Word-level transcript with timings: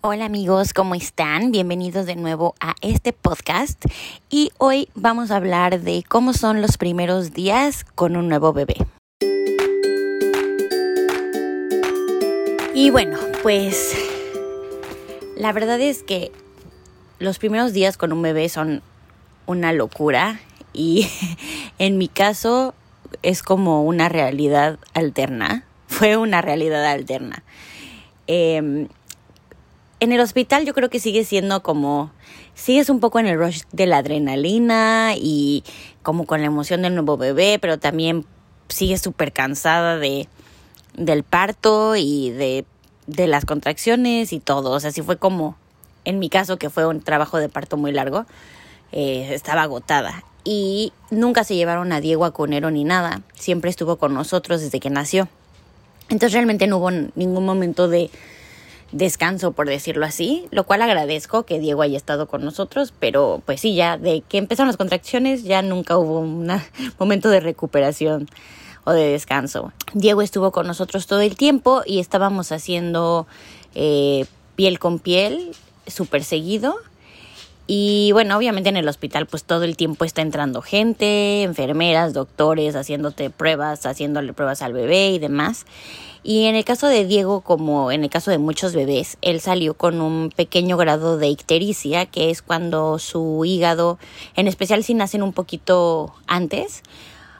Hola 0.00 0.26
amigos, 0.26 0.74
¿cómo 0.74 0.94
están? 0.94 1.50
Bienvenidos 1.50 2.06
de 2.06 2.14
nuevo 2.14 2.54
a 2.60 2.76
este 2.82 3.12
podcast 3.12 3.84
y 4.30 4.52
hoy 4.56 4.88
vamos 4.94 5.32
a 5.32 5.36
hablar 5.36 5.80
de 5.80 6.04
cómo 6.08 6.34
son 6.34 6.62
los 6.62 6.78
primeros 6.78 7.32
días 7.32 7.82
con 7.96 8.14
un 8.14 8.28
nuevo 8.28 8.52
bebé. 8.52 8.76
Y 12.76 12.90
bueno, 12.90 13.18
pues 13.42 13.96
la 15.36 15.50
verdad 15.50 15.80
es 15.80 16.04
que 16.04 16.30
los 17.18 17.40
primeros 17.40 17.72
días 17.72 17.96
con 17.96 18.12
un 18.12 18.22
bebé 18.22 18.48
son 18.48 18.82
una 19.46 19.72
locura 19.72 20.38
y 20.72 21.08
en 21.80 21.98
mi 21.98 22.06
caso 22.06 22.72
es 23.22 23.42
como 23.42 23.82
una 23.82 24.08
realidad 24.08 24.78
alterna, 24.94 25.64
fue 25.88 26.16
una 26.16 26.40
realidad 26.40 26.86
alterna. 26.86 27.42
Eh, 28.28 28.86
en 30.00 30.12
el 30.12 30.20
hospital 30.20 30.64
yo 30.64 30.74
creo 30.74 30.90
que 30.90 31.00
sigue 31.00 31.24
siendo 31.24 31.62
como, 31.62 32.10
sigues 32.54 32.88
un 32.90 33.00
poco 33.00 33.18
en 33.18 33.26
el 33.26 33.38
rush 33.38 33.62
de 33.72 33.86
la 33.86 33.98
adrenalina 33.98 35.14
y 35.16 35.64
como 36.02 36.26
con 36.26 36.40
la 36.40 36.46
emoción 36.46 36.82
del 36.82 36.94
nuevo 36.94 37.16
bebé, 37.16 37.58
pero 37.60 37.78
también 37.78 38.24
sigues 38.68 39.00
súper 39.00 39.32
cansada 39.32 39.98
de, 39.98 40.28
del 40.96 41.22
parto 41.24 41.96
y 41.96 42.30
de, 42.30 42.64
de 43.06 43.26
las 43.26 43.44
contracciones 43.44 44.32
y 44.32 44.40
todo. 44.40 44.70
O 44.70 44.80
sea, 44.80 44.92
sí 44.92 45.02
fue 45.02 45.16
como, 45.16 45.56
en 46.04 46.18
mi 46.18 46.28
caso, 46.28 46.58
que 46.58 46.70
fue 46.70 46.86
un 46.86 47.00
trabajo 47.00 47.38
de 47.38 47.48
parto 47.48 47.76
muy 47.76 47.92
largo, 47.92 48.26
eh, 48.92 49.30
estaba 49.32 49.62
agotada. 49.62 50.24
Y 50.44 50.92
nunca 51.10 51.44
se 51.44 51.56
llevaron 51.56 51.92
a 51.92 52.00
Diego 52.00 52.24
a 52.24 52.32
Conero 52.32 52.70
ni 52.70 52.84
nada. 52.84 53.22
Siempre 53.34 53.70
estuvo 53.70 53.96
con 53.96 54.14
nosotros 54.14 54.60
desde 54.60 54.80
que 54.80 54.88
nació. 54.88 55.28
Entonces 56.08 56.32
realmente 56.32 56.66
no 56.66 56.78
hubo 56.78 56.90
ningún 56.90 57.44
momento 57.44 57.88
de 57.88 58.10
descanso, 58.92 59.52
por 59.52 59.68
decirlo 59.68 60.06
así, 60.06 60.46
lo 60.50 60.64
cual 60.64 60.82
agradezco 60.82 61.44
que 61.44 61.58
Diego 61.58 61.82
haya 61.82 61.96
estado 61.96 62.26
con 62.26 62.44
nosotros, 62.44 62.92
pero 62.98 63.42
pues 63.44 63.60
sí, 63.60 63.74
ya 63.74 63.98
de 63.98 64.22
que 64.22 64.38
empezaron 64.38 64.68
las 64.68 64.76
contracciones 64.76 65.44
ya 65.44 65.62
nunca 65.62 65.98
hubo 65.98 66.20
un 66.20 66.48
momento 66.98 67.28
de 67.28 67.40
recuperación 67.40 68.28
o 68.84 68.92
de 68.92 69.12
descanso. 69.12 69.72
Diego 69.92 70.22
estuvo 70.22 70.50
con 70.50 70.66
nosotros 70.66 71.06
todo 71.06 71.20
el 71.20 71.36
tiempo 71.36 71.82
y 71.84 71.98
estábamos 71.98 72.52
haciendo 72.52 73.26
eh, 73.74 74.24
piel 74.56 74.78
con 74.78 74.98
piel 74.98 75.54
súper 75.86 76.24
seguido. 76.24 76.76
Y 77.70 78.12
bueno, 78.12 78.34
obviamente 78.38 78.70
en 78.70 78.78
el 78.78 78.88
hospital 78.88 79.26
pues 79.26 79.44
todo 79.44 79.64
el 79.64 79.76
tiempo 79.76 80.06
está 80.06 80.22
entrando 80.22 80.62
gente, 80.62 81.42
enfermeras, 81.42 82.14
doctores, 82.14 82.74
haciéndote 82.74 83.28
pruebas, 83.28 83.84
haciéndole 83.84 84.32
pruebas 84.32 84.62
al 84.62 84.72
bebé 84.72 85.10
y 85.10 85.18
demás. 85.18 85.66
Y 86.22 86.46
en 86.46 86.54
el 86.56 86.64
caso 86.64 86.86
de 86.86 87.04
Diego, 87.04 87.42
como 87.42 87.92
en 87.92 88.04
el 88.04 88.10
caso 88.10 88.30
de 88.30 88.38
muchos 88.38 88.74
bebés, 88.74 89.18
él 89.20 89.42
salió 89.42 89.74
con 89.74 90.00
un 90.00 90.30
pequeño 90.34 90.78
grado 90.78 91.18
de 91.18 91.28
ictericia, 91.28 92.06
que 92.06 92.30
es 92.30 92.40
cuando 92.40 92.98
su 92.98 93.44
hígado, 93.44 93.98
en 94.34 94.48
especial 94.48 94.82
si 94.82 94.94
nacen 94.94 95.22
un 95.22 95.34
poquito 95.34 96.14
antes 96.26 96.82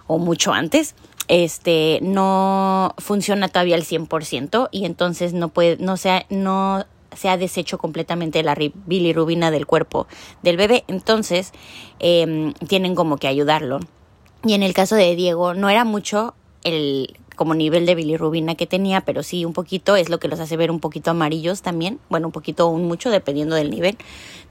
o 0.06 0.18
mucho 0.18 0.52
antes, 0.52 0.94
este 1.28 2.00
no 2.02 2.94
funciona 2.98 3.48
todavía 3.48 3.76
al 3.76 3.84
100% 3.84 4.68
y 4.72 4.84
entonces 4.84 5.32
no 5.32 5.48
puede 5.48 5.76
no 5.78 5.96
sea 5.96 6.26
no 6.28 6.84
se 7.16 7.28
ha 7.28 7.36
deshecho 7.36 7.78
completamente 7.78 8.42
la 8.42 8.56
bilirrubina 8.86 9.50
del 9.50 9.66
cuerpo 9.66 10.06
del 10.42 10.56
bebé, 10.56 10.84
entonces 10.88 11.52
eh, 12.00 12.52
tienen 12.66 12.94
como 12.94 13.16
que 13.16 13.28
ayudarlo. 13.28 13.80
Y 14.44 14.54
en 14.54 14.62
el 14.62 14.74
caso 14.74 14.94
de 14.94 15.16
Diego 15.16 15.54
no 15.54 15.68
era 15.68 15.84
mucho 15.84 16.34
el 16.62 17.16
como 17.38 17.54
nivel 17.54 17.86
de 17.86 17.94
bilirrubina 17.94 18.56
que 18.56 18.66
tenía, 18.66 19.02
pero 19.02 19.22
sí 19.22 19.44
un 19.44 19.52
poquito, 19.52 19.94
es 19.94 20.08
lo 20.08 20.18
que 20.18 20.26
los 20.26 20.40
hace 20.40 20.56
ver 20.56 20.72
un 20.72 20.80
poquito 20.80 21.12
amarillos 21.12 21.62
también, 21.62 22.00
bueno, 22.10 22.26
un 22.26 22.32
poquito 22.32 22.66
un 22.66 22.84
mucho, 22.86 23.10
dependiendo 23.10 23.54
del 23.54 23.70
nivel. 23.70 23.96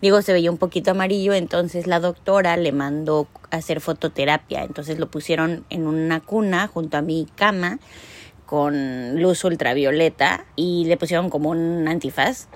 Digo, 0.02 0.22
se 0.22 0.32
veía 0.32 0.50
un 0.50 0.58
poquito 0.58 0.92
amarillo, 0.92 1.34
entonces 1.34 1.86
la 1.86 2.00
doctora 2.00 2.56
le 2.56 2.72
mandó 2.72 3.28
hacer 3.52 3.82
fototerapia, 3.82 4.64
entonces 4.64 5.00
lo 5.00 5.12
pusieron 5.12 5.66
en 5.70 5.86
una 5.86 6.22
cuna 6.22 6.68
junto 6.68 6.96
a 6.96 7.02
mi 7.02 7.28
cama 7.36 7.80
con 8.48 9.22
luz 9.22 9.44
ultravioleta 9.44 10.46
y 10.56 10.86
le 10.86 10.98
pusieron 10.98 11.30
como 11.30 11.50
un 11.52 11.88
antifaz 11.88 12.48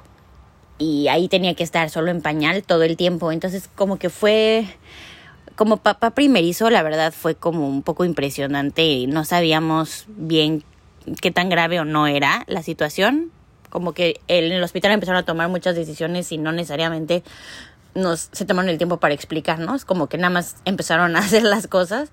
y 0.80 1.10
ahí 1.10 1.28
tenía 1.28 1.54
que 1.54 1.64
estar 1.64 1.92
solo 1.92 2.10
en 2.10 2.24
pañal 2.24 2.64
todo 2.64 2.82
el 2.82 2.98
tiempo, 2.98 3.32
entonces 3.32 3.70
como 3.76 4.00
que 4.00 4.10
fue 4.10 4.66
como 5.56 5.78
papá 5.78 6.12
primerizo, 6.12 6.72
la 6.72 6.82
verdad 6.82 7.14
fue 7.14 7.36
como 7.36 7.68
un 7.68 7.84
poco 7.84 8.04
impresionante 8.04 8.84
y 8.84 9.06
no 9.06 9.26
sabíamos 9.26 10.06
bien 10.08 10.64
qué 11.22 11.30
tan 11.30 11.50
grave 11.50 11.80
o 11.80 11.86
no 11.86 12.08
era 12.08 12.46
la 12.48 12.64
situación. 12.64 13.32
Como 13.70 13.94
que 13.94 14.20
en 14.28 14.52
el 14.52 14.64
hospital 14.64 14.92
empezaron 14.92 15.20
a 15.20 15.26
tomar 15.26 15.50
muchas 15.50 15.76
decisiones 15.76 16.32
y 16.32 16.40
no 16.40 16.52
necesariamente 16.52 17.24
nos 17.94 18.30
se 18.32 18.46
tomaron 18.46 18.70
el 18.70 18.78
tiempo 18.78 18.98
para 18.98 19.14
explicarnos, 19.14 19.86
como 19.86 20.08
que 20.08 20.18
nada 20.18 20.32
más 20.32 20.56
empezaron 20.66 21.16
a 21.16 21.20
hacer 21.26 21.44
las 21.44 21.68
cosas. 21.68 22.10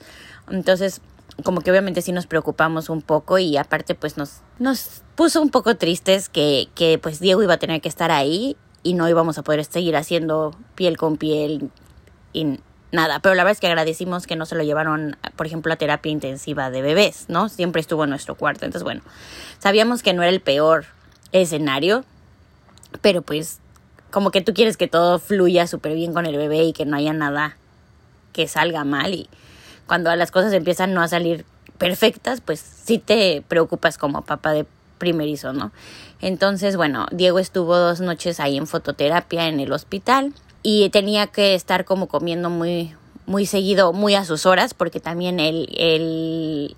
Entonces, 0.51 1.01
como 1.45 1.61
que 1.61 1.71
obviamente 1.71 2.03
sí 2.03 2.13
nos 2.13 2.27
preocupamos 2.27 2.89
un 2.89 3.03
poco 3.03 3.39
y 3.39 3.57
aparte 3.57 3.95
pues 3.95 4.17
nos, 4.17 4.41
nos 4.59 5.03
puso 5.15 5.41
un 5.41 5.51
poco 5.51 5.77
tristes 5.77 6.29
que, 6.29 6.69
que 6.75 6.99
pues 6.99 7.21
Diego 7.21 7.43
iba 7.43 7.55
a 7.55 7.59
tener 7.59 7.81
que 7.81 7.89
estar 7.89 8.11
ahí 8.11 8.57
y 8.83 8.95
no 8.95 9.09
íbamos 9.09 9.39
a 9.39 9.43
poder 9.43 9.65
seguir 9.65 9.97
haciendo 9.97 10.55
piel 10.75 10.97
con 10.97 11.17
piel 11.17 11.71
y 12.33 12.59
nada, 12.91 13.21
pero 13.21 13.35
la 13.35 13.45
verdad 13.45 13.53
es 13.53 13.61
que 13.61 13.67
agradecimos 13.67 14.27
que 14.27 14.37
no 14.37 14.47
se 14.47 14.55
lo 14.55 14.63
llevaron, 14.63 15.17
por 15.37 15.47
ejemplo, 15.47 15.73
a 15.73 15.77
terapia 15.77 16.11
intensiva 16.11 16.71
de 16.71 16.83
bebés, 16.83 17.27
¿no? 17.29 17.49
Siempre 17.49 17.81
estuvo 17.81 18.05
en 18.05 18.11
nuestro 18.11 18.35
cuarto, 18.35 18.65
entonces 18.65 18.85
bueno, 18.85 19.03
sabíamos 19.59 20.03
que 20.03 20.15
no 20.15 20.23
era 20.23 20.31
el 20.31 20.41
peor 20.41 20.87
escenario, 21.33 22.05
pero 23.01 23.23
pues 23.23 23.61
como 24.11 24.31
que 24.31 24.41
tú 24.41 24.55
quieres 24.55 24.77
que 24.77 24.89
todo 24.89 25.19
fluya 25.19 25.67
súper 25.67 25.95
bien 25.95 26.13
con 26.13 26.27
el 26.27 26.37
bebé 26.37 26.65
y 26.65 26.73
que 26.73 26.87
no 26.87 26.97
haya 26.97 27.13
nada 27.13 27.57
que 28.33 28.49
salga 28.49 28.85
mal 28.85 29.15
y 29.15 29.29
cuando 29.89 30.15
las 30.15 30.31
cosas 30.31 30.53
empiezan 30.53 30.95
no 30.95 31.03
a 31.03 31.09
salir 31.09 31.45
perfectas, 31.79 32.41
pues 32.41 32.61
sí 32.61 32.99
te 32.99 33.43
preocupas 33.49 33.99
como 33.99 34.23
papá 34.23 34.53
de 34.53 34.67
primerizo, 34.99 35.53
¿no? 35.53 35.73
Entonces, 36.21 36.77
bueno, 36.77 37.07
Diego 37.11 37.39
estuvo 37.39 37.77
dos 37.77 38.01
noches 38.01 38.39
ahí 38.39 38.57
en 38.57 38.67
fototerapia 38.67 39.49
en 39.49 39.61
el 39.61 39.73
hospital 39.73 40.35
y 40.63 40.91
tenía 40.91 41.29
que 41.29 41.55
estar 41.55 41.85
como 41.85 42.09
comiendo 42.09 42.51
muy, 42.51 42.95
muy 43.27 43.47
seguido, 43.47 43.93
muy 43.93 44.15
a 44.15 44.25
sus 44.25 44.45
horas, 44.45 44.75
porque 44.75 45.01
también 45.01 45.41
el, 45.41 45.69
el, 45.77 46.77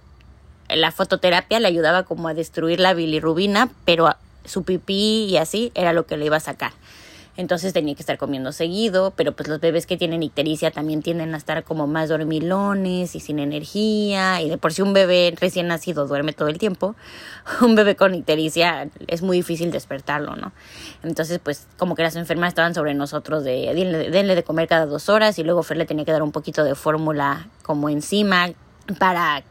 la 0.68 0.92
fototerapia 0.92 1.58
le 1.60 1.68
ayudaba 1.68 2.04
como 2.04 2.28
a 2.28 2.34
destruir 2.34 2.78
la 2.78 2.94
bilirrubina, 2.94 3.70
pero 3.84 4.14
su 4.44 4.62
pipí 4.62 5.24
y 5.24 5.36
así 5.38 5.72
era 5.74 5.92
lo 5.92 6.06
que 6.06 6.16
le 6.16 6.26
iba 6.26 6.36
a 6.36 6.40
sacar 6.40 6.72
entonces 7.36 7.72
tenía 7.72 7.94
que 7.94 8.02
estar 8.02 8.18
comiendo 8.18 8.52
seguido, 8.52 9.12
pero 9.16 9.32
pues 9.32 9.48
los 9.48 9.60
bebés 9.60 9.86
que 9.86 9.96
tienen 9.96 10.22
ictericia 10.22 10.70
también 10.70 11.02
tienden 11.02 11.34
a 11.34 11.38
estar 11.38 11.64
como 11.64 11.86
más 11.86 12.08
dormilones 12.08 13.14
y 13.14 13.20
sin 13.20 13.38
energía, 13.38 14.40
y 14.40 14.48
de 14.48 14.58
por 14.58 14.72
sí 14.72 14.82
un 14.82 14.92
bebé 14.92 15.34
recién 15.40 15.68
nacido 15.68 16.06
duerme 16.06 16.32
todo 16.32 16.48
el 16.48 16.58
tiempo, 16.58 16.94
un 17.60 17.74
bebé 17.74 17.96
con 17.96 18.14
ictericia 18.14 18.88
es 19.06 19.22
muy 19.22 19.38
difícil 19.38 19.70
despertarlo, 19.70 20.36
¿no? 20.36 20.52
Entonces 21.02 21.38
pues 21.42 21.66
como 21.78 21.94
que 21.94 22.02
las 22.02 22.16
enfermeras 22.16 22.50
estaban 22.50 22.74
sobre 22.74 22.94
nosotros 22.94 23.44
de 23.44 23.72
denle, 24.10 24.34
de 24.34 24.42
comer 24.42 24.68
cada 24.68 24.86
dos 24.86 25.08
horas 25.08 25.38
y 25.38 25.44
luego 25.44 25.62
Fer 25.62 25.76
le 25.76 25.86
tenía 25.86 26.04
que 26.04 26.12
dar 26.12 26.22
un 26.22 26.32
poquito 26.32 26.64
de 26.64 26.74
fórmula 26.74 27.48
como 27.62 27.88
encima 27.88 28.50
para 28.98 29.42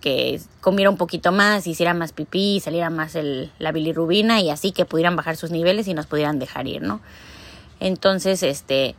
que 0.00 0.40
comiera 0.60 0.90
un 0.90 0.96
poquito 0.96 1.32
más, 1.32 1.66
hiciera 1.66 1.94
más 1.94 2.12
pipí, 2.12 2.60
saliera 2.60 2.90
más 2.90 3.14
el, 3.14 3.50
la 3.58 3.72
bilirrubina 3.72 4.40
y 4.40 4.50
así 4.50 4.72
que 4.72 4.84
pudieran 4.84 5.16
bajar 5.16 5.36
sus 5.36 5.50
niveles 5.50 5.88
y 5.88 5.94
nos 5.94 6.06
pudieran 6.06 6.38
dejar 6.38 6.66
ir, 6.66 6.82
¿no? 6.82 7.00
Entonces, 7.80 8.42
este, 8.42 8.94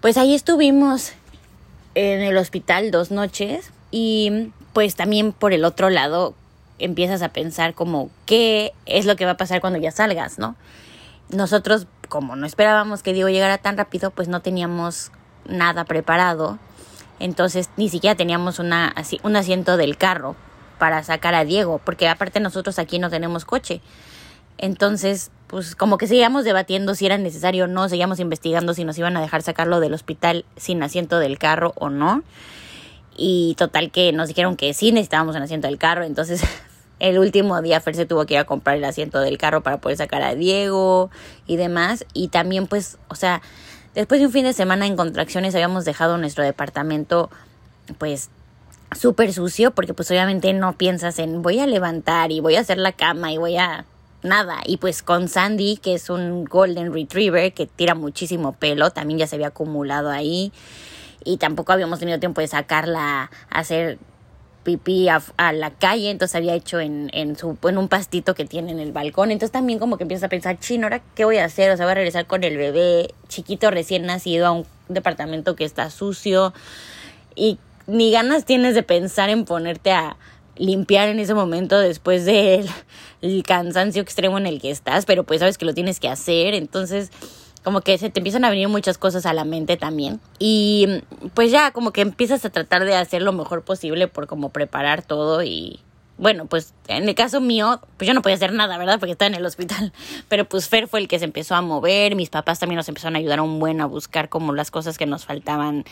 pues 0.00 0.16
ahí 0.16 0.34
estuvimos 0.34 1.12
en 1.94 2.20
el 2.20 2.36
hospital 2.36 2.90
dos 2.90 3.10
noches 3.10 3.72
y 3.90 4.50
pues 4.72 4.94
también 4.94 5.32
por 5.32 5.52
el 5.52 5.64
otro 5.64 5.90
lado 5.90 6.34
empiezas 6.78 7.22
a 7.22 7.28
pensar 7.28 7.74
como 7.74 8.10
qué 8.26 8.72
es 8.86 9.06
lo 9.06 9.16
que 9.16 9.24
va 9.24 9.32
a 9.32 9.36
pasar 9.36 9.60
cuando 9.60 9.78
ya 9.78 9.90
salgas, 9.90 10.38
¿no? 10.38 10.56
Nosotros, 11.30 11.86
como 12.08 12.34
no 12.36 12.46
esperábamos 12.46 13.02
que 13.02 13.12
Diego 13.12 13.28
llegara 13.28 13.58
tan 13.58 13.76
rápido, 13.76 14.10
pues 14.10 14.28
no 14.28 14.40
teníamos 14.40 15.12
nada 15.46 15.84
preparado 15.84 16.58
entonces 17.20 17.70
ni 17.76 17.88
siquiera 17.88 18.16
teníamos 18.16 18.58
una, 18.58 18.94
un 19.22 19.36
asiento 19.36 19.76
del 19.76 19.96
carro 19.96 20.34
para 20.78 21.04
sacar 21.04 21.34
a 21.34 21.44
Diego, 21.44 21.80
porque 21.84 22.08
aparte 22.08 22.40
nosotros 22.40 22.78
aquí 22.78 22.98
no 22.98 23.10
tenemos 23.10 23.44
coche. 23.44 23.82
Entonces, 24.56 25.30
pues 25.46 25.76
como 25.76 25.98
que 25.98 26.06
seguíamos 26.06 26.44
debatiendo 26.44 26.94
si 26.94 27.06
era 27.06 27.18
necesario 27.18 27.64
o 27.64 27.66
no, 27.66 27.88
seguíamos 27.88 28.20
investigando 28.20 28.74
si 28.74 28.84
nos 28.84 28.98
iban 28.98 29.16
a 29.16 29.20
dejar 29.20 29.42
sacarlo 29.42 29.80
del 29.80 29.94
hospital 29.94 30.44
sin 30.56 30.82
asiento 30.82 31.18
del 31.18 31.38
carro 31.38 31.72
o 31.76 31.90
no. 31.90 32.22
Y 33.16 33.54
total 33.58 33.90
que 33.90 34.12
nos 34.12 34.28
dijeron 34.28 34.56
que 34.56 34.72
sí 34.72 34.92
necesitábamos 34.92 35.36
un 35.36 35.42
asiento 35.42 35.66
del 35.66 35.76
carro, 35.76 36.04
entonces 36.04 36.42
el 37.00 37.18
último 37.18 37.60
día 37.60 37.80
Fer 37.80 37.96
se 37.96 38.06
tuvo 38.06 38.24
que 38.24 38.34
ir 38.34 38.40
a 38.40 38.44
comprar 38.44 38.76
el 38.76 38.84
asiento 38.84 39.20
del 39.20 39.36
carro 39.36 39.62
para 39.62 39.78
poder 39.78 39.98
sacar 39.98 40.22
a 40.22 40.34
Diego 40.34 41.10
y 41.46 41.56
demás. 41.56 42.06
Y 42.14 42.28
también 42.28 42.66
pues, 42.66 42.98
o 43.08 43.14
sea, 43.14 43.42
Después 43.94 44.20
de 44.20 44.26
un 44.26 44.32
fin 44.32 44.44
de 44.44 44.52
semana 44.52 44.86
en 44.86 44.96
contracciones 44.96 45.54
habíamos 45.54 45.84
dejado 45.84 46.16
nuestro 46.16 46.44
departamento 46.44 47.30
pues 47.98 48.30
súper 48.96 49.32
sucio 49.32 49.72
porque 49.72 49.94
pues 49.94 50.10
obviamente 50.10 50.52
no 50.52 50.74
piensas 50.74 51.18
en 51.18 51.42
voy 51.42 51.58
a 51.58 51.66
levantar 51.66 52.30
y 52.30 52.40
voy 52.40 52.56
a 52.56 52.60
hacer 52.60 52.78
la 52.78 52.92
cama 52.92 53.32
y 53.32 53.38
voy 53.38 53.56
a 53.56 53.84
nada. 54.22 54.60
Y 54.64 54.76
pues 54.76 55.02
con 55.02 55.28
Sandy, 55.28 55.76
que 55.76 55.94
es 55.94 56.10
un 56.10 56.44
Golden 56.44 56.92
Retriever 56.92 57.52
que 57.52 57.66
tira 57.66 57.94
muchísimo 57.94 58.52
pelo, 58.52 58.90
también 58.90 59.18
ya 59.18 59.26
se 59.26 59.36
había 59.36 59.48
acumulado 59.48 60.10
ahí. 60.10 60.52
Y 61.24 61.36
tampoco 61.36 61.72
habíamos 61.72 61.98
tenido 61.98 62.18
tiempo 62.18 62.40
de 62.40 62.46
sacarla 62.46 63.30
a 63.50 63.58
hacer 63.58 63.98
pipí 64.62 65.08
a, 65.08 65.22
la 65.52 65.70
calle, 65.70 66.10
entonces 66.10 66.34
había 66.34 66.54
hecho 66.54 66.80
en, 66.80 67.10
en, 67.12 67.36
su, 67.36 67.56
en 67.62 67.78
un 67.78 67.88
pastito 67.88 68.34
que 68.34 68.44
tiene 68.44 68.72
en 68.72 68.78
el 68.78 68.92
balcón. 68.92 69.30
Entonces 69.30 69.52
también 69.52 69.78
como 69.78 69.96
que 69.96 70.04
empieza 70.04 70.26
a 70.26 70.28
pensar, 70.28 70.58
chino, 70.58 70.86
¿ahora 70.86 71.02
qué 71.14 71.24
voy 71.24 71.38
a 71.38 71.44
hacer? 71.44 71.70
O 71.70 71.76
sea, 71.76 71.86
voy 71.86 71.92
a 71.92 71.96
regresar 71.96 72.26
con 72.26 72.44
el 72.44 72.56
bebé 72.56 73.14
chiquito 73.28 73.70
recién 73.70 74.04
nacido 74.06 74.46
a 74.46 74.52
un 74.52 74.66
departamento 74.88 75.56
que 75.56 75.64
está 75.64 75.90
sucio 75.90 76.52
y 77.34 77.58
ni 77.86 78.12
ganas 78.12 78.44
tienes 78.44 78.74
de 78.74 78.82
pensar 78.82 79.30
en 79.30 79.44
ponerte 79.44 79.92
a 79.92 80.16
limpiar 80.56 81.08
en 81.08 81.18
ese 81.18 81.34
momento 81.34 81.78
después 81.78 82.24
del 82.24 82.68
cansancio 83.46 84.02
extremo 84.02 84.38
en 84.38 84.46
el 84.46 84.60
que 84.60 84.70
estás, 84.70 85.06
pero 85.06 85.24
pues 85.24 85.40
sabes 85.40 85.58
que 85.58 85.64
lo 85.64 85.74
tienes 85.74 86.00
que 86.00 86.08
hacer, 86.08 86.54
entonces 86.54 87.10
como 87.62 87.80
que 87.82 87.98
se 87.98 88.10
te 88.10 88.20
empiezan 88.20 88.44
a 88.44 88.50
venir 88.50 88.68
muchas 88.68 88.98
cosas 88.98 89.26
a 89.26 89.32
la 89.32 89.44
mente 89.44 89.76
también. 89.76 90.20
Y 90.38 91.02
pues 91.34 91.50
ya 91.50 91.70
como 91.72 91.92
que 91.92 92.00
empiezas 92.00 92.44
a 92.44 92.50
tratar 92.50 92.84
de 92.84 92.96
hacer 92.96 93.22
lo 93.22 93.32
mejor 93.32 93.62
posible 93.62 94.08
por 94.08 94.26
como 94.26 94.50
preparar 94.50 95.02
todo 95.02 95.42
y 95.42 95.80
bueno, 96.20 96.44
pues 96.44 96.74
en 96.88 97.08
el 97.08 97.14
caso 97.14 97.40
mío, 97.40 97.80
pues 97.96 98.06
yo 98.06 98.12
no 98.12 98.20
podía 98.20 98.36
hacer 98.36 98.52
nada, 98.52 98.76
¿verdad? 98.76 99.00
Porque 99.00 99.12
estaba 99.12 99.28
en 99.28 99.36
el 99.36 99.46
hospital. 99.46 99.90
Pero 100.28 100.44
pues 100.44 100.68
Fer 100.68 100.86
fue 100.86 101.00
el 101.00 101.08
que 101.08 101.18
se 101.18 101.24
empezó 101.24 101.54
a 101.54 101.62
mover, 101.62 102.14
mis 102.14 102.28
papás 102.28 102.58
también 102.58 102.76
nos 102.76 102.88
empezaron 102.88 103.16
a 103.16 103.20
ayudar 103.20 103.40
un 103.40 103.58
buen 103.58 103.80
a 103.80 103.86
buscar 103.86 104.28
como 104.28 104.52
las 104.52 104.70
cosas 104.70 104.98
que 104.98 105.06
nos 105.06 105.24
faltaban 105.24 105.84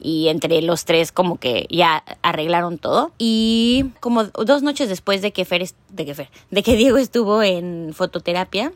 y 0.00 0.28
entre 0.28 0.60
los 0.62 0.84
tres 0.84 1.12
como 1.12 1.38
que 1.38 1.68
ya 1.70 2.02
arreglaron 2.22 2.78
todo. 2.78 3.12
Y 3.18 3.92
como 4.00 4.24
dos 4.24 4.62
noches 4.64 4.88
después 4.88 5.22
de 5.22 5.32
que 5.32 5.44
Fer, 5.44 5.68
de 5.90 6.04
que 6.04 6.14
Fer, 6.14 6.30
de 6.50 6.64
que 6.64 6.74
Diego 6.74 6.98
estuvo 6.98 7.44
en 7.44 7.92
fototerapia, 7.94 8.72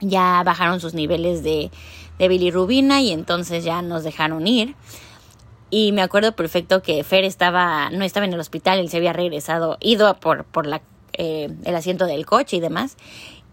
ya 0.00 0.42
bajaron 0.44 0.80
sus 0.80 0.94
niveles 0.94 1.42
de, 1.42 1.70
de 2.18 2.28
bilirrubina 2.28 3.00
y 3.00 3.12
entonces 3.12 3.64
ya 3.64 3.82
nos 3.82 4.04
dejaron 4.04 4.46
ir. 4.46 4.74
Y 5.70 5.92
me 5.92 6.02
acuerdo 6.02 6.32
perfecto 6.32 6.80
que 6.82 7.02
Fer 7.02 7.24
estaba, 7.24 7.90
no 7.90 8.04
estaba 8.04 8.26
en 8.26 8.32
el 8.32 8.40
hospital, 8.40 8.78
él 8.78 8.88
se 8.88 8.98
había 8.98 9.12
regresado, 9.12 9.78
ido 9.80 10.14
por, 10.18 10.44
por 10.44 10.66
la, 10.66 10.80
eh, 11.12 11.48
el 11.64 11.74
asiento 11.74 12.06
del 12.06 12.24
coche 12.24 12.56
y 12.56 12.60
demás. 12.60 12.96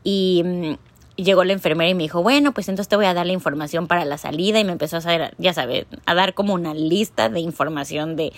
Y 0.04 0.44
mm, 0.46 0.74
llegó 1.16 1.44
la 1.44 1.54
enfermera 1.54 1.90
y 1.90 1.96
me 1.96 2.04
dijo, 2.04 2.22
bueno, 2.22 2.52
pues 2.54 2.70
entonces 2.70 2.90
te 2.90 2.96
voy 2.96 3.06
a 3.06 3.14
dar 3.14 3.26
la 3.26 3.34
información 3.34 3.88
para 3.88 4.06
la 4.06 4.18
salida. 4.18 4.60
Y 4.60 4.64
me 4.64 4.74
empezó 4.74 4.98
a 4.98 5.02
saber, 5.02 5.34
ya 5.40 5.54
sabes, 5.54 5.86
a 6.06 6.14
dar 6.14 6.36
como 6.36 6.54
una 6.54 6.74
lista 6.74 7.30
de 7.30 7.40
información 7.40 8.16
de 8.16 8.32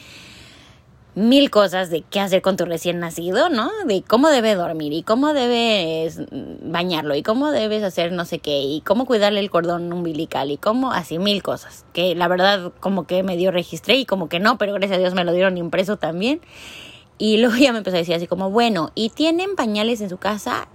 mil 1.15 1.49
cosas 1.49 1.89
de 1.89 2.01
qué 2.01 2.19
hacer 2.19 2.41
con 2.41 2.57
tu 2.57 2.65
recién 2.65 2.99
nacido, 2.99 3.47
¿no? 3.47 3.71
De 3.85 4.03
cómo 4.03 4.29
debe 4.29 4.53
dormir 4.53 4.91
y 4.91 5.01
cómo 5.01 5.33
debes 5.33 6.19
bañarlo 6.61 7.15
y 7.15 7.23
cómo 7.23 7.51
debes 7.51 7.83
hacer 7.83 8.11
no 8.11 8.25
sé 8.25 8.39
qué 8.39 8.59
y 8.59 8.81
cómo 8.81 9.05
cuidarle 9.05 9.39
el 9.39 9.49
cordón 9.49 9.91
umbilical 9.93 10.51
y 10.51 10.57
cómo 10.57 10.91
así 10.91 11.17
mil 11.17 11.41
cosas. 11.41 11.85
Que 11.93 12.15
la 12.15 12.27
verdad 12.27 12.73
como 12.81 13.07
que 13.07 13.23
me 13.23 13.37
dio 13.37 13.51
registré 13.51 13.95
y 13.95 14.05
como 14.05 14.27
que 14.27 14.39
no, 14.41 14.57
pero 14.57 14.73
gracias 14.73 14.97
a 14.97 14.99
Dios 14.99 15.13
me 15.13 15.23
lo 15.23 15.31
dieron 15.31 15.57
impreso 15.57 15.95
también. 15.97 16.41
Y 17.17 17.37
luego 17.41 17.55
ya 17.55 17.71
me 17.71 17.77
empezó 17.77 17.95
a 17.95 17.99
decir 17.99 18.15
así 18.15 18.27
como, 18.27 18.51
bueno, 18.51 18.91
¿y 18.93 19.09
tienen 19.09 19.55
pañales 19.55 20.01
en 20.01 20.09
su 20.09 20.17
casa? 20.17 20.67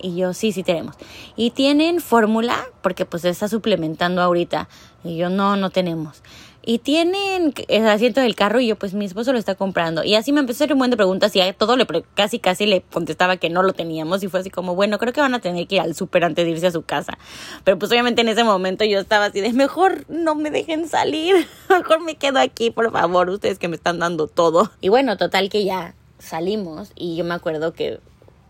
Y 0.00 0.16
yo, 0.16 0.34
sí, 0.34 0.50
sí 0.50 0.64
tenemos. 0.64 0.96
¿Y 1.36 1.50
tienen 1.50 2.00
fórmula? 2.00 2.66
Porque 2.82 3.06
pues 3.06 3.22
se 3.22 3.28
está 3.28 3.46
suplementando 3.46 4.20
ahorita. 4.22 4.68
Y 5.04 5.16
yo, 5.16 5.30
no, 5.30 5.56
no 5.56 5.70
tenemos 5.70 6.20
y 6.66 6.78
tienen 6.78 7.52
el 7.68 7.86
asiento 7.88 8.20
del 8.20 8.34
carro 8.34 8.60
y 8.60 8.68
yo 8.68 8.76
pues 8.76 8.94
mi 8.94 9.04
esposo 9.04 9.32
lo 9.32 9.38
está 9.38 9.54
comprando. 9.54 10.04
Y 10.04 10.14
así 10.14 10.32
me 10.32 10.40
empezó 10.40 10.62
a 10.62 10.64
hacer 10.64 10.72
un 10.72 10.78
buen 10.78 10.90
de 10.90 10.96
preguntas 10.96 11.34
y 11.36 11.40
a 11.40 11.52
todo 11.52 11.76
le 11.76 11.86
casi 12.14 12.38
casi 12.38 12.66
le 12.66 12.82
contestaba 12.82 13.36
que 13.36 13.50
no 13.50 13.62
lo 13.62 13.72
teníamos 13.72 14.22
y 14.22 14.28
fue 14.28 14.40
así 14.40 14.50
como 14.50 14.74
bueno 14.74 14.98
creo 14.98 15.12
que 15.12 15.20
van 15.20 15.34
a 15.34 15.40
tener 15.40 15.66
que 15.66 15.76
ir 15.76 15.80
al 15.80 15.94
súper 15.94 16.24
antes 16.24 16.44
de 16.44 16.50
irse 16.50 16.66
a 16.66 16.70
su 16.70 16.82
casa 16.82 17.18
pero 17.62 17.78
pues 17.78 17.90
obviamente 17.92 18.22
en 18.22 18.28
ese 18.28 18.44
momento 18.44 18.84
yo 18.84 18.98
estaba 18.98 19.26
así 19.26 19.40
de 19.40 19.52
mejor 19.52 20.04
no 20.08 20.34
me 20.34 20.50
dejen 20.50 20.88
salir 20.88 21.46
mejor 21.68 22.00
me 22.00 22.16
quedo 22.16 22.38
aquí 22.38 22.70
por 22.70 22.90
favor 22.90 23.28
ustedes 23.30 23.58
que 23.58 23.68
me 23.68 23.76
están 23.76 23.98
dando 23.98 24.26
todo 24.26 24.70
y 24.80 24.88
bueno 24.88 25.16
total 25.16 25.48
que 25.50 25.64
ya 25.64 25.94
salimos 26.18 26.92
y 26.94 27.16
yo 27.16 27.24
me 27.24 27.34
acuerdo 27.34 27.72
que 27.72 28.00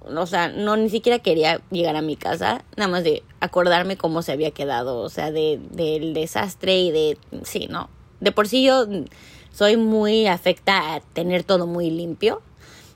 o 0.06 0.26
sea, 0.26 0.48
no 0.48 0.76
ni 0.76 0.90
siquiera 0.90 1.18
quería 1.18 1.62
llegar 1.70 1.96
a 1.96 2.02
mi 2.02 2.14
casa, 2.16 2.62
nada 2.76 2.90
más 2.90 3.04
de 3.04 3.22
acordarme 3.40 3.96
cómo 3.96 4.20
se 4.20 4.32
había 4.32 4.50
quedado, 4.50 4.98
o 4.98 5.08
sea, 5.08 5.30
de 5.30 5.58
del 5.70 6.12
desastre 6.12 6.78
y 6.78 6.90
de 6.90 7.18
sí, 7.42 7.68
no, 7.70 7.88
de 8.24 8.32
por 8.32 8.48
sí 8.48 8.64
yo 8.64 8.86
soy 9.52 9.76
muy 9.76 10.26
afecta 10.26 10.94
a 10.94 11.00
tener 11.00 11.44
todo 11.44 11.66
muy 11.66 11.90
limpio. 11.90 12.42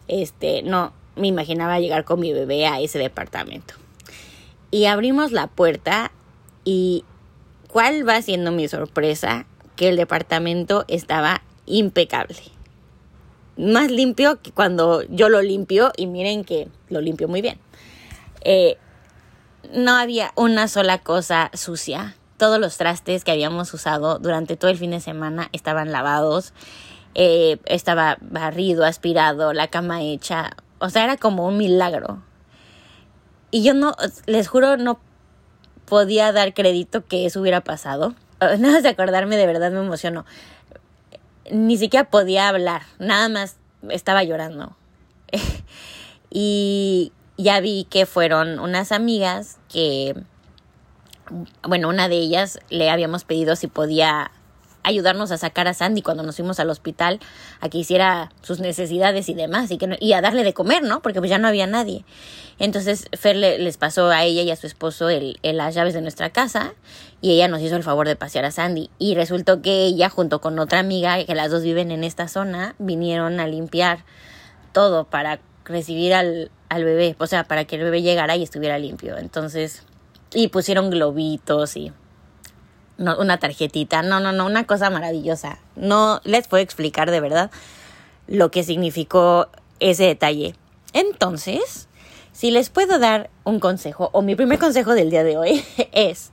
Este, 0.09 0.63
no 0.63 0.93
me 1.17 1.29
imaginaba 1.29 1.79
llegar 1.79 2.05
con 2.05 2.19
mi 2.19 2.33
bebé 2.33 2.67
a 2.67 2.81
ese 2.81 2.99
departamento. 2.99 3.75
Y 4.71 4.87
abrimos 4.87 5.33
la 5.33 5.47
puerta 5.47 6.11
y 6.65 7.05
¿cuál 7.69 8.09
va 8.09 8.21
siendo 8.23 8.51
mi 8.53 8.69
sorpresa? 8.69 9.47
Que 9.77 9.91
el 9.91 9.97
departamento 9.97 10.85
estaba 10.89 11.43
impecable. 11.67 12.41
Más 13.57 13.91
limpio 13.91 14.41
que 14.41 14.51
cuando 14.51 15.03
yo 15.03 15.29
lo 15.29 15.43
limpio 15.43 15.93
y 15.97 16.07
miren 16.07 16.45
que 16.45 16.69
lo 16.89 17.01
limpio 17.01 17.29
muy 17.29 17.43
bien. 17.43 17.59
Eh, 18.43 18.79
no 19.75 19.97
había 19.97 20.33
una 20.37 20.69
sola 20.69 20.99
cosa 20.99 21.51
sucia 21.53 22.17
todos 22.39 22.59
los 22.59 22.79
trastes 22.79 23.25
que 23.25 23.33
habíamos 23.33 23.75
usado 23.75 24.19
durante 24.19 24.57
todo 24.57 24.71
el 24.71 24.79
fin 24.79 24.93
de 24.93 25.01
semana 25.01 25.51
estaban 25.53 25.93
lavados, 25.93 26.55
eh, 27.15 27.59
estaba 27.67 28.17
barrido, 28.21 28.85
aspirado, 28.85 29.53
la 29.53 29.69
cama 29.69 30.03
hecha, 30.03 30.53
o 30.79 30.89
sea, 30.89 31.05
era 31.05 31.17
como 31.17 31.47
un 31.47 31.59
milagro. 31.59 32.23
Y 33.51 33.63
yo 33.63 33.75
no, 33.75 33.95
les 34.27 34.49
juro, 34.49 34.77
no 34.77 35.01
podía 35.87 36.33
dar 36.33 36.55
crédito 36.55 37.05
que 37.05 37.27
eso 37.27 37.41
hubiera 37.41 37.63
pasado. 37.63 38.15
Nada 38.59 38.81
de 38.81 38.89
acordarme, 38.89 39.37
de 39.37 39.47
verdad 39.47 39.73
me 39.73 39.81
emocionó. 39.81 40.25
Ni 41.51 41.77
siquiera 41.77 42.09
podía 42.09 42.49
hablar, 42.49 42.83
nada 42.99 43.29
más 43.29 43.57
estaba 43.89 44.23
llorando. 44.23 44.77
y 46.31 47.13
ya 47.39 47.61
vi 47.61 47.87
que 47.89 48.05
fueron 48.05 48.59
unas 48.59 48.93
amigas 48.93 49.59
que 49.69 50.15
bueno, 51.63 51.89
una 51.89 52.09
de 52.09 52.17
ellas 52.17 52.61
le 52.71 52.91
habíamos 52.91 53.25
pedido 53.25 53.57
si 53.57 53.67
podía 53.67 54.31
ayudarnos 54.83 55.31
a 55.31 55.39
sacar 55.39 55.69
a 55.69 55.75
Sandy 55.75 56.03
cuando 56.03 56.23
nos 56.23 56.37
fuimos 56.37 56.61
al 56.61 56.71
hospital 56.71 57.21
a 57.61 57.69
que 57.69 57.79
hiciera 57.79 58.31
sus 58.43 58.61
necesidades 58.61 59.29
y 59.29 59.35
demás 59.35 59.71
y, 59.71 59.79
que 59.79 59.97
y 60.01 60.13
a 60.15 60.21
darle 60.21 60.45
de 60.45 60.55
comer, 60.55 60.83
¿no? 60.83 61.03
Porque 61.03 61.21
pues 61.21 61.31
ya 61.31 61.39
no 61.39 61.49
había 61.49 61.67
nadie. 61.67 62.05
Entonces 62.59 63.07
Fer 63.13 63.37
les 63.37 63.77
pasó 63.77 64.09
a 64.09 64.25
ella 64.25 64.43
y 64.43 64.51
a 64.51 64.57
su 64.57 64.67
esposo 64.67 65.09
el, 65.11 65.39
las 65.43 65.75
llaves 65.75 65.95
de 65.95 66.01
nuestra 66.01 66.31
casa 66.31 66.73
y 67.21 67.33
ella 67.33 67.49
nos 67.49 67.61
hizo 67.61 67.77
el 67.77 67.83
favor 67.83 68.09
de 68.09 68.17
pasear 68.17 68.45
a 68.45 68.51
Sandy. 68.51 68.91
Y 68.99 69.15
resultó 69.15 69.63
que 69.63 69.85
ella 69.85 70.09
junto 70.09 70.41
con 70.41 70.59
otra 70.59 70.79
amiga, 70.79 71.23
que 71.25 71.35
las 71.35 71.51
dos 71.51 71.63
viven 71.63 71.91
en 71.91 72.03
esta 72.03 72.29
zona, 72.29 72.75
vinieron 72.79 73.41
a 73.41 73.47
limpiar 73.47 74.05
todo 74.73 75.05
para 75.05 75.41
recibir 75.65 76.15
al, 76.15 76.51
al 76.69 76.85
bebé, 76.85 77.15
o 77.19 77.27
sea, 77.27 77.45
para 77.45 77.65
que 77.65 77.77
el 77.77 77.83
bebé 77.83 78.03
llegara 78.03 78.37
y 78.37 78.43
estuviera 78.43 78.79
limpio. 78.79 79.19
Entonces 79.19 79.83
y 80.33 80.49
pusieron 80.49 80.91
globitos 80.91 81.77
y 81.77 81.93
una 82.99 83.39
tarjetita. 83.39 84.03
No, 84.03 84.21
no, 84.21 84.33
no, 84.33 84.47
una 84.47 84.67
cosa 84.67 84.91
maravillosa. 84.91 85.59
No 85.77 86.21
les 86.25 86.49
puedo 86.49 86.63
explicar 86.63 87.11
de 87.11 87.21
verdad 87.21 87.51
lo 88.27 88.51
que 88.51 88.63
significó 88.63 89.49
ese 89.81 90.05
detalle. 90.05 90.55
Entonces, 90.93 91.89
si 92.33 92.51
les 92.51 92.71
puedo 92.71 92.99
dar 92.99 93.31
un 93.45 93.61
consejo, 93.61 94.11
o 94.13 94.23
mi 94.23 94.35
primer 94.35 94.59
consejo 94.59 94.95
del 94.95 95.11
día 95.11 95.25
de 95.25 95.37
hoy 95.37 95.65
es, 95.93 96.31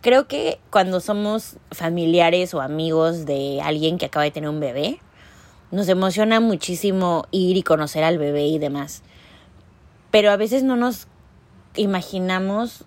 creo 0.00 0.28
que 0.28 0.58
cuando 0.70 1.00
somos 1.00 1.56
familiares 1.72 2.54
o 2.54 2.60
amigos 2.60 3.24
de 3.24 3.60
alguien 3.62 3.98
que 3.98 4.06
acaba 4.06 4.24
de 4.24 4.30
tener 4.30 4.50
un 4.50 4.60
bebé, 4.60 5.00
nos 5.70 5.88
emociona 5.88 6.40
muchísimo 6.40 7.26
ir 7.30 7.56
y 7.56 7.62
conocer 7.62 8.04
al 8.04 8.18
bebé 8.18 8.46
y 8.46 8.58
demás. 8.58 9.02
Pero 10.10 10.30
a 10.30 10.36
veces 10.36 10.62
no 10.62 10.76
nos 10.76 11.08
imaginamos 11.76 12.84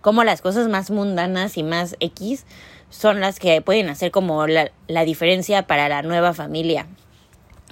como 0.00 0.24
las 0.24 0.42
cosas 0.42 0.68
más 0.68 0.90
mundanas 0.90 1.56
y 1.56 1.62
más 1.62 1.96
X 2.00 2.44
son 2.90 3.20
las 3.20 3.38
que 3.38 3.60
pueden 3.60 3.88
hacer 3.88 4.10
como 4.10 4.46
la, 4.46 4.70
la 4.86 5.04
diferencia 5.04 5.66
para 5.66 5.88
la 5.88 6.02
nueva 6.02 6.32
familia. 6.32 6.86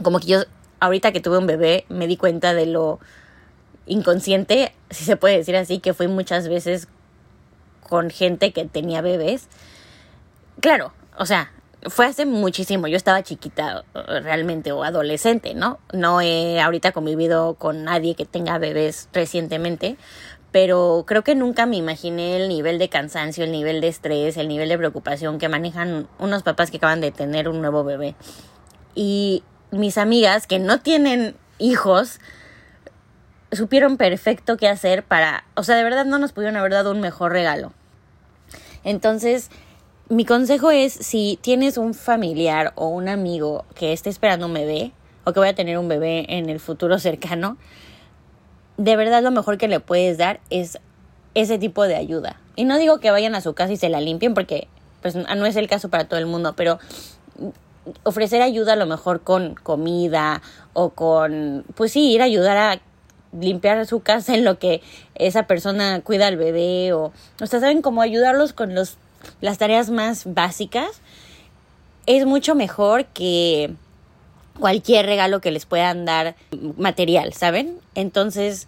Como 0.02 0.20
que 0.20 0.26
yo 0.26 0.38
ahorita 0.80 1.12
que 1.12 1.20
tuve 1.20 1.38
un 1.38 1.46
bebé 1.46 1.84
me 1.88 2.06
di 2.06 2.16
cuenta 2.16 2.52
de 2.52 2.66
lo 2.66 3.00
inconsciente, 3.86 4.72
si 4.90 5.04
se 5.04 5.16
puede 5.16 5.38
decir 5.38 5.56
así, 5.56 5.78
que 5.78 5.94
fui 5.94 6.08
muchas 6.08 6.48
veces 6.48 6.88
con 7.88 8.10
gente 8.10 8.52
que 8.52 8.64
tenía 8.64 9.00
bebés. 9.00 9.48
Claro, 10.60 10.92
o 11.18 11.26
sea, 11.26 11.52
fue 11.88 12.06
hace 12.06 12.26
muchísimo, 12.26 12.88
yo 12.88 12.96
estaba 12.96 13.22
chiquita 13.22 13.84
realmente 13.94 14.72
o 14.72 14.82
adolescente, 14.82 15.54
¿no? 15.54 15.78
No 15.92 16.20
he 16.20 16.60
ahorita 16.60 16.92
convivido 16.92 17.54
con 17.54 17.84
nadie 17.84 18.14
que 18.14 18.24
tenga 18.24 18.58
bebés 18.58 19.08
recientemente, 19.12 19.96
pero 20.56 21.04
creo 21.06 21.22
que 21.22 21.34
nunca 21.34 21.66
me 21.66 21.76
imaginé 21.76 22.36
el 22.36 22.48
nivel 22.48 22.78
de 22.78 22.88
cansancio, 22.88 23.44
el 23.44 23.52
nivel 23.52 23.82
de 23.82 23.88
estrés, 23.88 24.38
el 24.38 24.48
nivel 24.48 24.70
de 24.70 24.78
preocupación 24.78 25.38
que 25.38 25.50
manejan 25.50 26.08
unos 26.18 26.42
papás 26.44 26.70
que 26.70 26.78
acaban 26.78 27.02
de 27.02 27.12
tener 27.12 27.50
un 27.50 27.60
nuevo 27.60 27.84
bebé. 27.84 28.14
Y 28.94 29.42
mis 29.70 29.98
amigas 29.98 30.46
que 30.46 30.58
no 30.58 30.80
tienen 30.80 31.36
hijos 31.58 32.20
supieron 33.52 33.98
perfecto 33.98 34.56
qué 34.56 34.66
hacer 34.66 35.02
para, 35.02 35.44
o 35.56 35.62
sea, 35.62 35.76
de 35.76 35.84
verdad 35.84 36.06
no 36.06 36.18
nos 36.18 36.32
pudieron 36.32 36.56
haber 36.56 36.72
dado 36.72 36.90
un 36.90 37.02
mejor 37.02 37.32
regalo. 37.32 37.74
Entonces, 38.82 39.50
mi 40.08 40.24
consejo 40.24 40.70
es 40.70 40.94
si 40.94 41.38
tienes 41.42 41.76
un 41.76 41.92
familiar 41.92 42.72
o 42.76 42.88
un 42.88 43.10
amigo 43.10 43.66
que 43.74 43.92
esté 43.92 44.08
esperando 44.08 44.46
un 44.46 44.54
bebé 44.54 44.92
o 45.24 45.34
que 45.34 45.40
vaya 45.40 45.52
a 45.52 45.54
tener 45.54 45.76
un 45.76 45.88
bebé 45.88 46.24
en 46.30 46.48
el 46.48 46.60
futuro 46.60 46.98
cercano, 46.98 47.58
de 48.76 48.96
verdad 48.96 49.22
lo 49.22 49.30
mejor 49.30 49.58
que 49.58 49.68
le 49.68 49.80
puedes 49.80 50.18
dar 50.18 50.40
es 50.50 50.78
ese 51.34 51.58
tipo 51.58 51.84
de 51.84 51.96
ayuda. 51.96 52.40
Y 52.56 52.64
no 52.64 52.78
digo 52.78 52.98
que 52.98 53.10
vayan 53.10 53.34
a 53.34 53.40
su 53.40 53.54
casa 53.54 53.72
y 53.72 53.76
se 53.76 53.88
la 53.88 54.00
limpien 54.00 54.34
porque 54.34 54.68
pues 55.02 55.14
no 55.14 55.46
es 55.46 55.56
el 55.56 55.68
caso 55.68 55.88
para 55.88 56.08
todo 56.08 56.18
el 56.18 56.26
mundo, 56.26 56.54
pero 56.56 56.78
ofrecer 58.02 58.42
ayuda 58.42 58.72
a 58.72 58.76
lo 58.76 58.86
mejor 58.86 59.20
con 59.20 59.54
comida 59.54 60.42
o 60.72 60.90
con, 60.90 61.64
pues 61.74 61.92
sí, 61.92 62.12
ir 62.12 62.22
a 62.22 62.24
ayudar 62.24 62.56
a 62.56 62.80
limpiar 63.38 63.84
su 63.86 64.00
casa 64.00 64.34
en 64.34 64.44
lo 64.44 64.58
que 64.58 64.82
esa 65.14 65.46
persona 65.46 66.00
cuida 66.00 66.26
al 66.26 66.36
bebé 66.36 66.92
o, 66.92 67.12
o 67.40 67.46
sea, 67.46 67.60
saben 67.60 67.82
cómo 67.82 68.00
ayudarlos 68.02 68.52
con 68.52 68.74
los, 68.74 68.96
las 69.40 69.58
tareas 69.58 69.90
más 69.90 70.22
básicas 70.24 71.02
es 72.06 72.24
mucho 72.24 72.54
mejor 72.54 73.04
que 73.06 73.74
cualquier 74.58 75.06
regalo 75.06 75.40
que 75.40 75.50
les 75.50 75.66
puedan 75.66 76.04
dar 76.04 76.34
material, 76.76 77.32
¿saben? 77.32 77.78
Entonces, 77.94 78.66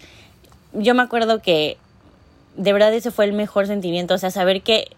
yo 0.73 0.95
me 0.95 1.03
acuerdo 1.03 1.41
que 1.41 1.79
de 2.57 2.73
verdad 2.73 2.93
ese 2.93 3.11
fue 3.11 3.25
el 3.25 3.33
mejor 3.33 3.67
sentimiento, 3.67 4.15
o 4.15 4.19
sea, 4.19 4.31
saber 4.31 4.63
que 4.63 4.89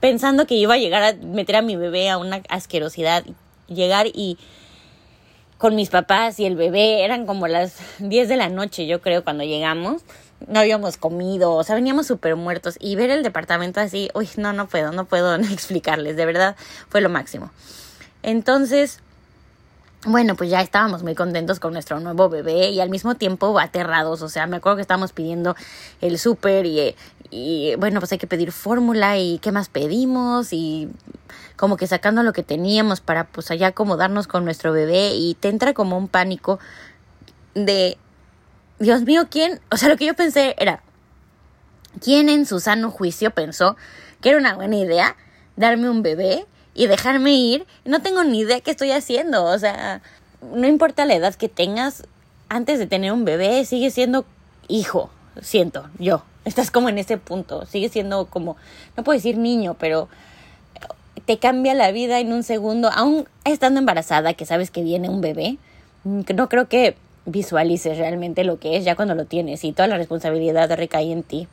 pensando 0.00 0.46
que 0.46 0.54
iba 0.54 0.74
a 0.74 0.78
llegar 0.78 1.02
a 1.02 1.12
meter 1.14 1.56
a 1.56 1.62
mi 1.62 1.76
bebé 1.76 2.10
a 2.10 2.18
una 2.18 2.42
asquerosidad, 2.48 3.24
llegar 3.68 4.06
y 4.08 4.38
con 5.62 5.76
mis 5.76 5.90
papás 5.90 6.40
y 6.40 6.44
el 6.44 6.56
bebé, 6.56 7.04
eran 7.04 7.24
como 7.24 7.46
las 7.46 7.76
10 8.00 8.28
de 8.28 8.36
la 8.36 8.48
noche, 8.48 8.88
yo 8.88 9.00
creo, 9.00 9.22
cuando 9.22 9.44
llegamos. 9.44 10.02
No 10.48 10.58
habíamos 10.58 10.96
comido, 10.96 11.52
o 11.52 11.62
sea, 11.62 11.76
veníamos 11.76 12.08
súper 12.08 12.34
muertos. 12.34 12.76
Y 12.80 12.96
ver 12.96 13.10
el 13.10 13.22
departamento 13.22 13.78
así, 13.78 14.10
uy, 14.12 14.28
no, 14.36 14.52
no 14.52 14.66
puedo, 14.66 14.90
no 14.90 15.04
puedo 15.04 15.32
explicarles, 15.52 16.16
de 16.16 16.26
verdad 16.26 16.56
fue 16.88 17.00
lo 17.00 17.08
máximo. 17.08 17.52
Entonces, 18.24 18.98
bueno, 20.04 20.34
pues 20.34 20.50
ya 20.50 20.60
estábamos 20.60 21.02
muy 21.02 21.14
contentos 21.14 21.60
con 21.60 21.72
nuestro 21.72 22.00
nuevo 22.00 22.28
bebé 22.28 22.70
y 22.70 22.80
al 22.80 22.90
mismo 22.90 23.14
tiempo 23.14 23.58
aterrados. 23.58 24.22
O 24.22 24.28
sea, 24.28 24.46
me 24.46 24.56
acuerdo 24.56 24.76
que 24.76 24.82
estábamos 24.82 25.12
pidiendo 25.12 25.54
el 26.00 26.18
súper 26.18 26.66
y, 26.66 26.96
y, 27.30 27.74
bueno, 27.76 28.00
pues 28.00 28.10
hay 28.12 28.18
que 28.18 28.26
pedir 28.26 28.50
fórmula 28.50 29.18
y 29.18 29.38
qué 29.38 29.52
más 29.52 29.68
pedimos 29.68 30.52
y 30.52 30.90
como 31.56 31.76
que 31.76 31.86
sacando 31.86 32.22
lo 32.22 32.32
que 32.32 32.42
teníamos 32.42 33.00
para 33.00 33.24
pues 33.24 33.50
allá 33.50 33.68
acomodarnos 33.68 34.26
con 34.26 34.44
nuestro 34.44 34.72
bebé 34.72 35.14
y 35.14 35.34
te 35.34 35.48
entra 35.48 35.72
como 35.72 35.96
un 35.96 36.08
pánico 36.08 36.58
de, 37.54 37.96
Dios 38.82 39.02
mío, 39.02 39.28
¿quién? 39.30 39.60
O 39.70 39.76
sea, 39.76 39.88
lo 39.88 39.96
que 39.96 40.06
yo 40.06 40.14
pensé 40.14 40.56
era, 40.58 40.82
¿quién 42.00 42.28
en 42.28 42.46
su 42.46 42.58
sano 42.58 42.90
juicio 42.90 43.30
pensó 43.30 43.76
que 44.20 44.30
era 44.30 44.38
una 44.38 44.54
buena 44.56 44.76
idea 44.76 45.16
darme 45.54 45.88
un 45.88 46.02
bebé? 46.02 46.46
Y 46.74 46.86
dejarme 46.86 47.32
ir, 47.32 47.66
no 47.84 48.00
tengo 48.00 48.24
ni 48.24 48.40
idea 48.40 48.60
qué 48.60 48.70
estoy 48.70 48.90
haciendo. 48.92 49.44
O 49.44 49.58
sea, 49.58 50.02
no 50.54 50.66
importa 50.66 51.04
la 51.04 51.14
edad 51.14 51.34
que 51.34 51.48
tengas, 51.48 52.04
antes 52.48 52.78
de 52.78 52.86
tener 52.86 53.12
un 53.12 53.24
bebé, 53.24 53.64
sigue 53.64 53.90
siendo 53.90 54.24
hijo, 54.68 55.10
siento 55.40 55.88
yo. 55.98 56.22
Estás 56.44 56.70
como 56.70 56.88
en 56.88 56.98
ese 56.98 57.18
punto, 57.18 57.66
sigue 57.66 57.88
siendo 57.88 58.26
como, 58.26 58.56
no 58.96 59.04
puedo 59.04 59.16
decir 59.16 59.38
niño, 59.38 59.76
pero 59.78 60.08
te 61.24 61.38
cambia 61.38 61.74
la 61.74 61.92
vida 61.92 62.18
en 62.18 62.32
un 62.32 62.42
segundo, 62.42 62.90
aún 62.92 63.28
estando 63.44 63.78
embarazada, 63.78 64.34
que 64.34 64.44
sabes 64.44 64.70
que 64.70 64.82
viene 64.82 65.08
un 65.08 65.20
bebé, 65.20 65.58
no 66.04 66.48
creo 66.48 66.68
que 66.68 66.96
visualices 67.26 67.98
realmente 67.98 68.42
lo 68.42 68.58
que 68.58 68.76
es 68.76 68.84
ya 68.84 68.96
cuando 68.96 69.14
lo 69.14 69.26
tienes 69.26 69.62
y 69.62 69.72
toda 69.72 69.86
la 69.86 69.96
responsabilidad 69.96 70.74
recae 70.74 71.12
en 71.12 71.22
ti. 71.22 71.46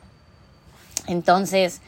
Entonces, 1.06 1.80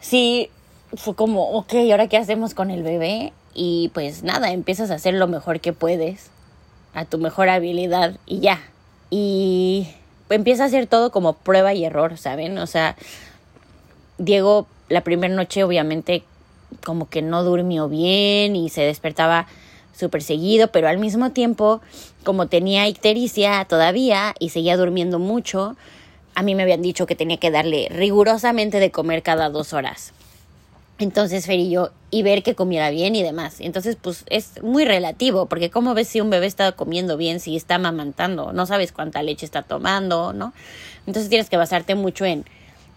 sí, 0.00 0.50
fue 0.94 1.14
como, 1.14 1.50
ok, 1.50 1.74
¿ahora 1.90 2.08
qué 2.08 2.16
hacemos 2.16 2.54
con 2.54 2.70
el 2.70 2.82
bebé? 2.82 3.32
Y 3.54 3.90
pues 3.94 4.22
nada, 4.22 4.52
empiezas 4.52 4.90
a 4.90 4.94
hacer 4.94 5.14
lo 5.14 5.26
mejor 5.26 5.60
que 5.60 5.72
puedes, 5.72 6.30
a 6.94 7.04
tu 7.04 7.18
mejor 7.18 7.48
habilidad 7.48 8.16
y 8.26 8.40
ya. 8.40 8.60
Y 9.10 9.88
empieza 10.28 10.64
a 10.64 10.66
hacer 10.66 10.86
todo 10.86 11.10
como 11.10 11.34
prueba 11.34 11.74
y 11.74 11.84
error, 11.84 12.16
¿saben? 12.18 12.58
O 12.58 12.66
sea, 12.66 12.96
Diego 14.18 14.66
la 14.88 15.02
primera 15.02 15.34
noche 15.34 15.64
obviamente 15.64 16.24
como 16.84 17.08
que 17.08 17.22
no 17.22 17.42
durmió 17.42 17.88
bien 17.88 18.54
y 18.56 18.68
se 18.68 18.82
despertaba 18.82 19.46
súper 19.96 20.22
seguido, 20.22 20.68
pero 20.68 20.88
al 20.88 20.98
mismo 20.98 21.30
tiempo, 21.30 21.80
como 22.24 22.46
tenía 22.46 22.88
ictericia 22.88 23.64
todavía 23.68 24.34
y 24.38 24.50
seguía 24.50 24.76
durmiendo 24.76 25.18
mucho, 25.18 25.76
a 26.34 26.42
mí 26.42 26.54
me 26.54 26.62
habían 26.62 26.82
dicho 26.82 27.06
que 27.06 27.16
tenía 27.16 27.38
que 27.38 27.50
darle 27.50 27.88
rigurosamente 27.90 28.80
de 28.80 28.90
comer 28.90 29.22
cada 29.22 29.48
dos 29.48 29.72
horas. 29.72 30.12
Entonces, 31.00 31.46
Fer 31.46 31.58
y 31.58 31.70
yo, 31.70 31.92
y 32.10 32.22
ver 32.22 32.42
que 32.42 32.54
comiera 32.54 32.90
bien 32.90 33.16
y 33.16 33.22
demás. 33.22 33.60
Entonces, 33.60 33.96
pues 33.96 34.26
es 34.28 34.62
muy 34.62 34.84
relativo, 34.84 35.46
porque 35.46 35.70
¿cómo 35.70 35.94
ves 35.94 36.08
si 36.08 36.20
un 36.20 36.28
bebé 36.28 36.44
está 36.44 36.72
comiendo 36.72 37.16
bien, 37.16 37.40
si 37.40 37.56
está 37.56 37.76
amamantando? 37.76 38.52
No 38.52 38.66
sabes 38.66 38.92
cuánta 38.92 39.22
leche 39.22 39.46
está 39.46 39.62
tomando, 39.62 40.34
¿no? 40.34 40.52
Entonces 41.06 41.30
tienes 41.30 41.48
que 41.48 41.56
basarte 41.56 41.94
mucho 41.94 42.26
en 42.26 42.44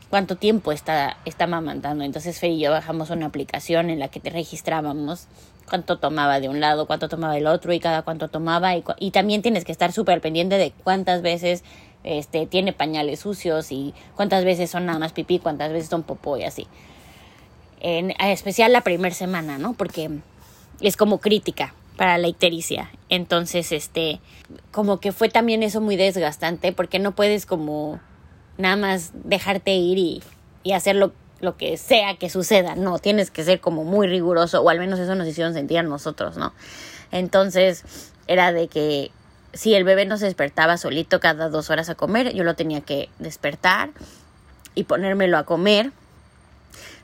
cuánto 0.09 0.35
tiempo 0.35 0.73
está, 0.73 1.15
está 1.23 1.45
amamantando. 1.45 2.03
Entonces, 2.03 2.37
Fer 2.37 2.51
y 2.51 2.59
yo 2.59 2.71
bajamos 2.71 3.09
una 3.09 3.27
aplicación 3.27 3.89
en 3.89 3.99
la 3.99 4.09
que 4.09 4.19
te 4.19 4.31
registrábamos 4.31 5.27
cuánto 5.69 5.97
tomaba 5.97 6.41
de 6.41 6.49
un 6.49 6.59
lado, 6.59 6.87
cuánto 6.87 7.07
tomaba 7.07 7.35
del 7.35 7.47
otro 7.47 7.71
y 7.71 7.79
cada 7.79 8.01
cuánto 8.01 8.27
tomaba. 8.27 8.75
Y, 8.75 8.83
y 8.99 9.11
también 9.11 9.41
tienes 9.41 9.63
que 9.63 9.71
estar 9.71 9.93
súper 9.93 10.19
pendiente 10.19 10.57
de 10.57 10.73
cuántas 10.83 11.21
veces 11.21 11.63
este, 12.03 12.47
tiene 12.47 12.73
pañales 12.73 13.21
sucios 13.21 13.71
y 13.71 13.93
cuántas 14.17 14.43
veces 14.43 14.69
son 14.69 14.87
nada 14.87 14.99
más 14.99 15.13
pipí, 15.13 15.39
cuántas 15.39 15.71
veces 15.71 15.89
son 15.89 16.03
popó 16.03 16.35
y 16.35 16.43
así 16.43 16.67
en 17.83 18.11
especial 18.19 18.71
la 18.71 18.81
primera 18.81 19.13
semana, 19.13 19.59
¿no? 19.59 19.73
Porque 19.73 20.09
es 20.81 20.97
como 20.97 21.19
crítica 21.19 21.73
para 21.97 22.17
la 22.17 22.27
ictericia. 22.27 22.89
Entonces, 23.09 23.71
este, 23.71 24.19
como 24.71 24.99
que 24.99 25.11
fue 25.11 25.29
también 25.29 25.61
eso 25.61 25.81
muy 25.81 25.95
desgastante 25.95 26.71
porque 26.71 26.97
no 26.97 27.13
puedes 27.13 27.45
como 27.45 27.99
nada 28.57 28.77
más 28.77 29.11
dejarte 29.13 29.75
ir 29.75 29.97
y, 29.97 30.23
y 30.63 30.71
hacer 30.71 30.95
lo, 30.95 31.11
lo, 31.41 31.57
que 31.57 31.77
sea 31.77 32.15
que 32.15 32.29
suceda. 32.29 32.75
No, 32.75 32.99
tienes 32.99 33.29
que 33.29 33.43
ser 33.43 33.59
como 33.59 33.83
muy 33.83 34.07
riguroso 34.07 34.61
o 34.61 34.69
al 34.69 34.79
menos 34.79 34.99
eso 34.99 35.13
nos 35.15 35.27
hicieron 35.27 35.53
sentir 35.53 35.77
a 35.77 35.83
nosotros, 35.83 36.37
¿no? 36.37 36.53
Entonces, 37.11 37.83
era 38.27 38.53
de 38.53 38.69
que 38.69 39.11
si 39.51 39.75
el 39.75 39.83
bebé 39.83 40.05
no 40.05 40.17
se 40.17 40.25
despertaba 40.25 40.77
solito 40.77 41.19
cada 41.19 41.49
dos 41.49 41.69
horas 41.69 41.89
a 41.89 41.95
comer, 41.95 42.33
yo 42.33 42.43
lo 42.43 42.55
tenía 42.55 42.81
que 42.81 43.09
despertar 43.19 43.89
y 44.73 44.85
ponérmelo 44.85 45.37
a 45.37 45.43
comer 45.43 45.91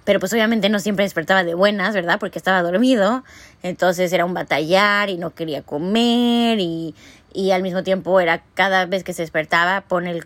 pero 0.10 0.20
pues 0.20 0.34
obviamente 0.34 0.70
no 0.70 0.80
siempre 0.80 1.06
despertaba 1.06 1.44
de 1.44 1.54
buenas, 1.54 1.94
¿verdad? 1.94 2.18
Porque 2.20 2.40
estaba 2.40 2.64
dormido, 2.64 3.24
entonces 3.62 4.12
era 4.12 4.26
un 4.26 4.34
batallar 4.34 5.08
y 5.08 5.20
no 5.20 5.36
quería 5.36 5.62
comer 5.62 6.60
y, 6.60 6.96
y 7.32 7.52
al 7.52 7.62
mismo 7.62 7.84
tiempo 7.84 8.20
era 8.20 8.42
cada 8.56 8.88
vez 8.88 9.04
que 9.04 9.14
se 9.14 9.22
despertaba 9.22 9.82
pone 9.82 10.22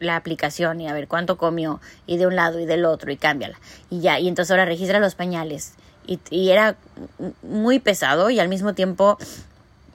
la 0.00 0.16
aplicación 0.16 0.80
y 0.80 0.88
a 0.88 0.92
ver 0.92 1.06
cuánto 1.06 1.38
comió 1.38 1.80
y 2.04 2.16
de 2.16 2.26
un 2.26 2.34
lado 2.34 2.58
y 2.58 2.66
del 2.66 2.84
otro 2.84 3.12
y 3.12 3.16
cámbiala 3.16 3.60
y 3.90 4.00
ya, 4.00 4.18
y 4.18 4.26
entonces 4.26 4.50
ahora 4.50 4.64
registra 4.64 4.98
los 4.98 5.14
pañales 5.14 5.74
y, 6.04 6.50
era 6.50 6.74
muy 7.44 7.78
pesado 7.78 8.30
y 8.30 8.40
al 8.40 8.48
mismo 8.48 8.74
tiempo 8.74 9.18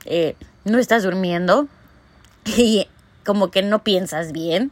eh, 0.05 0.37
no 0.63 0.79
estás 0.79 1.03
durmiendo 1.03 1.67
y 2.45 2.87
como 3.25 3.51
que 3.51 3.61
no 3.61 3.83
piensas 3.83 4.31
bien 4.31 4.71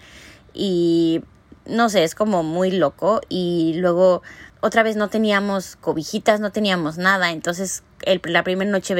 y 0.54 1.24
no 1.66 1.90
sé, 1.90 2.04
es 2.04 2.16
como 2.16 2.44
muy 2.44 2.72
loco 2.72 3.22
y 3.30 3.74
luego 3.76 4.22
otra 4.62 4.84
vez 4.84 4.96
no 4.96 5.10
teníamos 5.10 5.76
cobijitas, 5.76 6.40
no 6.40 6.52
teníamos 6.52 6.98
nada, 6.98 7.32
entonces 7.32 7.84
el, 8.04 8.22
la 8.26 8.44
primera 8.44 8.70
noche 8.70 8.96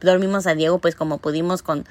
dormimos 0.00 0.46
a 0.46 0.54
Diego 0.54 0.78
pues 0.78 0.94
como 0.94 1.18
pudimos 1.18 1.62
con... 1.62 1.86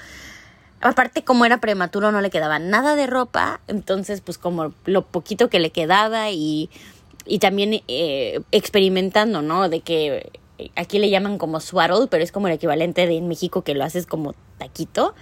Aparte 0.80 1.24
como 1.24 1.46
era 1.46 1.60
prematuro 1.60 2.12
no 2.12 2.22
le 2.22 2.30
quedaba 2.30 2.60
nada 2.60 2.96
de 2.96 3.08
ropa, 3.08 3.62
entonces 3.68 4.22
pues 4.22 4.38
como 4.38 4.74
lo 4.86 5.02
poquito 5.04 5.50
que 5.50 5.60
le 5.60 5.72
quedaba 5.72 6.30
y, 6.30 6.70
y 7.26 7.40
también 7.40 7.82
eh, 7.88 8.42
experimentando, 8.52 9.42
¿no? 9.42 9.70
De 9.70 9.82
que 9.82 10.32
aquí 10.76 11.00
le 11.00 11.10
llaman 11.10 11.40
como 11.40 11.60
swaddle, 11.60 12.08
pero 12.08 12.24
es 12.24 12.32
como 12.32 12.48
el 12.48 12.54
equivalente 12.54 13.08
de 13.08 13.18
en 13.18 13.28
México 13.28 13.64
que 13.64 13.74
lo 13.74 13.84
haces 13.84 14.06
como 14.06 14.36
taquito 14.60 15.16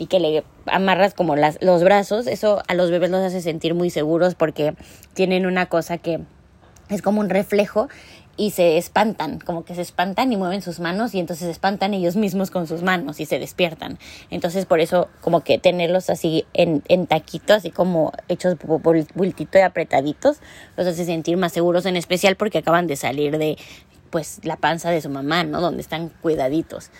y 0.00 0.06
que 0.06 0.18
le 0.18 0.44
amarras 0.64 1.12
como 1.12 1.36
las, 1.36 1.58
los 1.60 1.84
brazos, 1.84 2.26
eso 2.26 2.62
a 2.66 2.74
los 2.74 2.90
bebés 2.90 3.10
los 3.10 3.20
hace 3.20 3.42
sentir 3.42 3.74
muy 3.74 3.90
seguros 3.90 4.34
porque 4.34 4.74
tienen 5.12 5.44
una 5.44 5.66
cosa 5.66 5.98
que 5.98 6.20
es 6.88 7.02
como 7.02 7.20
un 7.20 7.28
reflejo 7.28 7.88
y 8.38 8.52
se 8.52 8.78
espantan, 8.78 9.40
como 9.40 9.66
que 9.66 9.74
se 9.74 9.82
espantan 9.82 10.32
y 10.32 10.38
mueven 10.38 10.62
sus 10.62 10.80
manos 10.80 11.14
y 11.14 11.20
entonces 11.20 11.44
se 11.44 11.50
espantan 11.50 11.92
ellos 11.92 12.16
mismos 12.16 12.50
con 12.50 12.66
sus 12.66 12.82
manos 12.82 13.20
y 13.20 13.26
se 13.26 13.38
despiertan. 13.38 13.98
Entonces 14.30 14.64
por 14.64 14.80
eso 14.80 15.08
como 15.20 15.44
que 15.44 15.58
tenerlos 15.58 16.08
así 16.08 16.46
en, 16.54 16.82
en 16.88 17.06
taquito, 17.06 17.52
así 17.52 17.70
como 17.70 18.12
hechos 18.28 18.56
bultito 19.14 19.58
y 19.58 19.60
apretaditos, 19.60 20.38
los 20.78 20.86
hace 20.86 21.04
sentir 21.04 21.36
más 21.36 21.52
seguros, 21.52 21.84
en 21.84 21.96
especial 21.96 22.36
porque 22.36 22.56
acaban 22.56 22.86
de 22.86 22.96
salir 22.96 23.36
de 23.36 23.58
pues 24.08 24.40
la 24.44 24.56
panza 24.56 24.90
de 24.90 25.02
su 25.02 25.10
mamá, 25.10 25.44
¿no? 25.44 25.60
Donde 25.60 25.82
están 25.82 26.08
cuidaditos. 26.08 26.90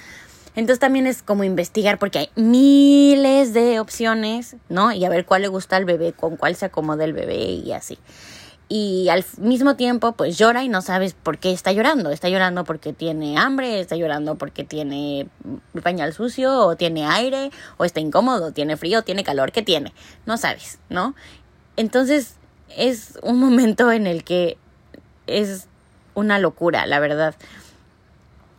Entonces 0.56 0.80
también 0.80 1.06
es 1.06 1.22
como 1.22 1.44
investigar 1.44 1.98
porque 1.98 2.18
hay 2.18 2.30
miles 2.34 3.54
de 3.54 3.80
opciones, 3.80 4.56
¿no? 4.68 4.92
Y 4.92 5.04
a 5.04 5.08
ver 5.08 5.24
cuál 5.24 5.42
le 5.42 5.48
gusta 5.48 5.76
al 5.76 5.84
bebé, 5.84 6.12
con 6.12 6.36
cuál 6.36 6.56
se 6.56 6.66
acomoda 6.66 7.04
el 7.04 7.12
bebé 7.12 7.36
y 7.36 7.72
así. 7.72 7.98
Y 8.72 9.08
al 9.08 9.24
mismo 9.38 9.74
tiempo, 9.74 10.12
pues 10.12 10.38
llora 10.38 10.62
y 10.62 10.68
no 10.68 10.80
sabes 10.80 11.14
por 11.14 11.38
qué 11.38 11.50
está 11.50 11.72
llorando. 11.72 12.10
Está 12.10 12.28
llorando 12.28 12.62
porque 12.62 12.92
tiene 12.92 13.36
hambre, 13.36 13.80
está 13.80 13.96
llorando 13.96 14.36
porque 14.36 14.62
tiene 14.62 15.26
pañal 15.82 16.12
sucio, 16.12 16.66
o 16.66 16.76
tiene 16.76 17.04
aire, 17.04 17.50
o 17.78 17.84
está 17.84 17.98
incómodo, 17.98 18.52
tiene 18.52 18.76
frío, 18.76 19.02
tiene 19.02 19.24
calor, 19.24 19.50
¿qué 19.50 19.62
tiene? 19.62 19.92
No 20.24 20.36
sabes, 20.36 20.78
¿no? 20.88 21.16
Entonces 21.76 22.36
es 22.76 23.18
un 23.22 23.40
momento 23.40 23.90
en 23.90 24.06
el 24.06 24.22
que 24.22 24.56
es 25.26 25.66
una 26.14 26.38
locura, 26.38 26.86
la 26.86 27.00
verdad. 27.00 27.34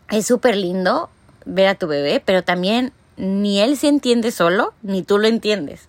Es 0.10 0.28
súper 0.28 0.58
lindo 0.58 1.10
ver 1.46 1.68
a 1.68 1.76
tu 1.76 1.88
bebé, 1.88 2.22
pero 2.24 2.44
también 2.44 2.94
ni 3.18 3.60
él 3.60 3.78
se 3.78 3.88
entiende 3.88 4.32
solo, 4.32 4.74
ni 4.82 5.04
tú 5.04 5.18
lo 5.18 5.28
entiendes. 5.28 5.88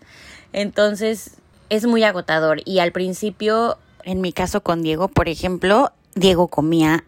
Entonces 0.53 1.37
es 1.69 1.87
muy 1.87 2.05
agotador. 2.05 2.61
Y 2.65 2.81
al 2.81 2.93
principio, 2.93 3.79
en 4.05 4.21
mi 4.21 4.33
caso 4.33 4.63
con 4.63 4.83
Diego, 4.83 5.09
por 5.09 5.29
ejemplo, 5.29 5.93
Diego 6.15 6.49
comía 6.49 7.05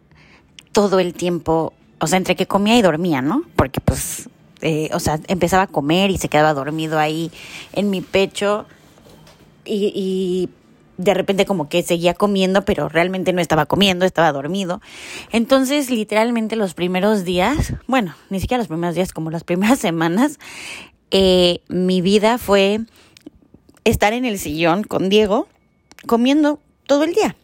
todo 0.73 0.99
el 0.99 1.15
tiempo, 1.15 1.73
o 2.01 2.07
sea, 2.07 2.19
entre 2.19 2.37
que 2.37 2.47
comía 2.47 2.77
y 2.77 2.83
dormía, 2.83 3.23
¿no? 3.23 3.43
Porque 3.57 3.81
pues, 3.81 4.29
eh, 4.63 4.89
o 4.93 5.01
sea, 5.01 5.21
empezaba 5.29 5.65
a 5.65 5.67
comer 5.67 6.11
y 6.11 6.19
se 6.19 6.29
quedaba 6.29 6.55
dormido 6.55 6.99
ahí 6.99 7.31
en 7.73 7.91
mi 7.91 8.01
pecho. 8.01 8.67
Y, 9.67 9.93
y 9.95 10.49
de 10.97 11.15
repente 11.15 11.45
como 11.45 11.69
que 11.69 11.83
seguía 11.83 12.15
comiendo, 12.15 12.65
pero 12.65 12.89
realmente 12.89 13.33
no 13.33 13.41
estaba 13.41 13.67
comiendo, 13.67 14.05
estaba 14.05 14.33
dormido. 14.33 14.81
Entonces, 15.33 15.91
literalmente 15.91 16.57
los 16.57 16.75
primeros 16.75 17.25
días, 17.25 17.75
bueno, 17.87 18.15
ni 18.31 18.41
siquiera 18.41 18.59
los 18.59 18.69
primeros 18.69 18.95
días, 18.95 19.13
como 19.13 19.31
las 19.31 19.45
primeras 19.45 19.79
semanas, 19.81 20.39
eh, 21.11 21.61
mi 21.69 22.01
vida 22.01 22.39
fue 22.39 22.81
estar 23.85 24.13
en 24.13 24.25
el 24.25 24.39
sillón 24.39 24.85
con 24.85 25.09
Diego, 25.09 25.49
comiendo 26.07 26.61
todo 26.87 27.05
el 27.05 27.15
día. 27.15 27.37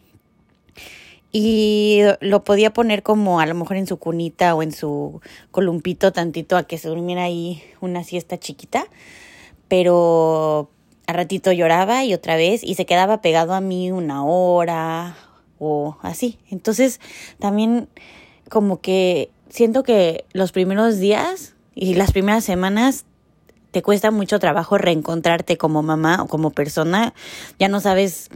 Y 1.33 2.01
lo 2.19 2.43
podía 2.43 2.73
poner 2.73 3.03
como 3.03 3.39
a 3.39 3.45
lo 3.45 3.55
mejor 3.55 3.77
en 3.77 3.87
su 3.87 3.97
cunita 3.97 4.53
o 4.53 4.63
en 4.63 4.73
su 4.73 5.21
columpito 5.51 6.11
tantito 6.11 6.57
a 6.57 6.63
que 6.63 6.77
se 6.77 6.89
durmiera 6.89 7.23
ahí 7.23 7.63
una 7.79 8.03
siesta 8.03 8.37
chiquita. 8.37 8.85
Pero 9.69 10.69
a 11.07 11.13
ratito 11.13 11.51
lloraba 11.51 12.03
y 12.03 12.13
otra 12.13 12.35
vez 12.35 12.63
y 12.63 12.75
se 12.75 12.85
quedaba 12.85 13.21
pegado 13.21 13.53
a 13.53 13.61
mí 13.61 13.91
una 13.91 14.23
hora 14.23 15.17
o 15.59 15.97
así. 16.01 16.39
Entonces 16.49 16.99
también 17.39 17.89
como 18.49 18.81
que 18.81 19.29
siento 19.49 19.83
que 19.83 20.25
los 20.33 20.51
primeros 20.51 20.99
días 20.99 21.53
y 21.75 21.95
las 21.95 22.11
primeras 22.11 22.43
semanas 22.43 23.05
te 23.71 23.81
cuesta 23.81 24.11
mucho 24.11 24.39
trabajo 24.39 24.77
reencontrarte 24.77 25.57
como 25.57 25.81
mamá 25.81 26.23
o 26.23 26.27
como 26.27 26.51
persona. 26.51 27.13
Ya 27.57 27.69
no 27.69 27.79
sabes 27.79 28.29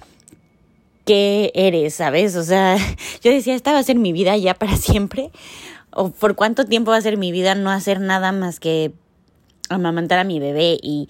qué 1.06 1.52
eres, 1.54 1.96
¿sabes? 1.96 2.36
O 2.36 2.44
sea, 2.44 2.78
yo 3.22 3.32
decía, 3.32 3.56
esta 3.56 3.74
va 3.74 3.80
a 3.80 3.84
ser 3.84 3.98
mi 3.98 4.14
vida 4.14 4.36
ya 4.38 4.54
para 4.54 4.78
siempre. 4.78 5.32
O 5.92 6.10
por 6.10 6.36
cuánto 6.36 6.66
tiempo 6.66 6.92
va 6.92 6.98
a 6.98 7.02
ser 7.02 7.18
mi 7.18 7.32
vida 7.32 7.56
no 7.56 7.70
hacer 7.70 8.00
nada 8.00 8.32
más 8.32 8.60
que 8.60 8.94
amamantar 9.70 10.20
a 10.20 10.24
mi 10.24 10.40
bebé 10.40 10.78
y 10.82 11.10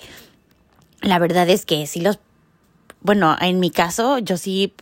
la 1.02 1.20
verdad 1.20 1.50
es 1.50 1.66
que 1.66 1.86
sí 1.88 2.02
los, 2.02 2.20
bueno, 3.02 3.36
en 3.40 3.60
mi 3.60 3.72
caso, 3.72 4.18
yo 4.20 4.38
sí, 4.38 4.74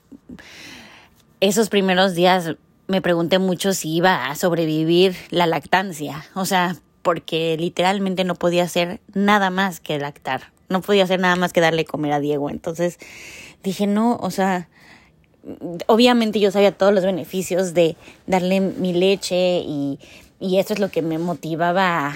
esos 1.39 1.69
primeros 1.69 2.15
días 2.15 2.55
me 2.87 3.01
pregunté 3.01 3.39
mucho 3.39 3.73
si 3.73 3.95
iba 3.95 4.27
a 4.27 4.35
sobrevivir 4.35 5.15
la 5.29 5.47
lactancia, 5.47 6.25
o 6.35 6.45
sea, 6.45 6.77
porque 7.01 7.57
literalmente 7.57 8.23
no 8.23 8.35
podía 8.35 8.63
hacer 8.63 9.01
nada 9.13 9.49
más 9.49 9.79
que 9.79 9.99
lactar, 9.99 10.51
no 10.69 10.81
podía 10.81 11.03
hacer 11.03 11.19
nada 11.19 11.35
más 11.35 11.53
que 11.53 11.61
darle 11.61 11.85
comer 11.85 12.13
a 12.13 12.19
Diego, 12.19 12.49
entonces 12.49 12.97
dije, 13.63 13.87
no, 13.87 14.17
o 14.21 14.31
sea, 14.31 14.69
obviamente 15.87 16.39
yo 16.39 16.51
sabía 16.51 16.71
todos 16.71 16.93
los 16.93 17.03
beneficios 17.03 17.73
de 17.73 17.97
darle 18.27 18.61
mi 18.61 18.93
leche 18.93 19.59
y, 19.65 19.99
y 20.39 20.59
eso 20.59 20.73
es 20.73 20.79
lo 20.79 20.89
que 20.89 21.01
me 21.01 21.17
motivaba 21.17 22.07
a, 22.07 22.15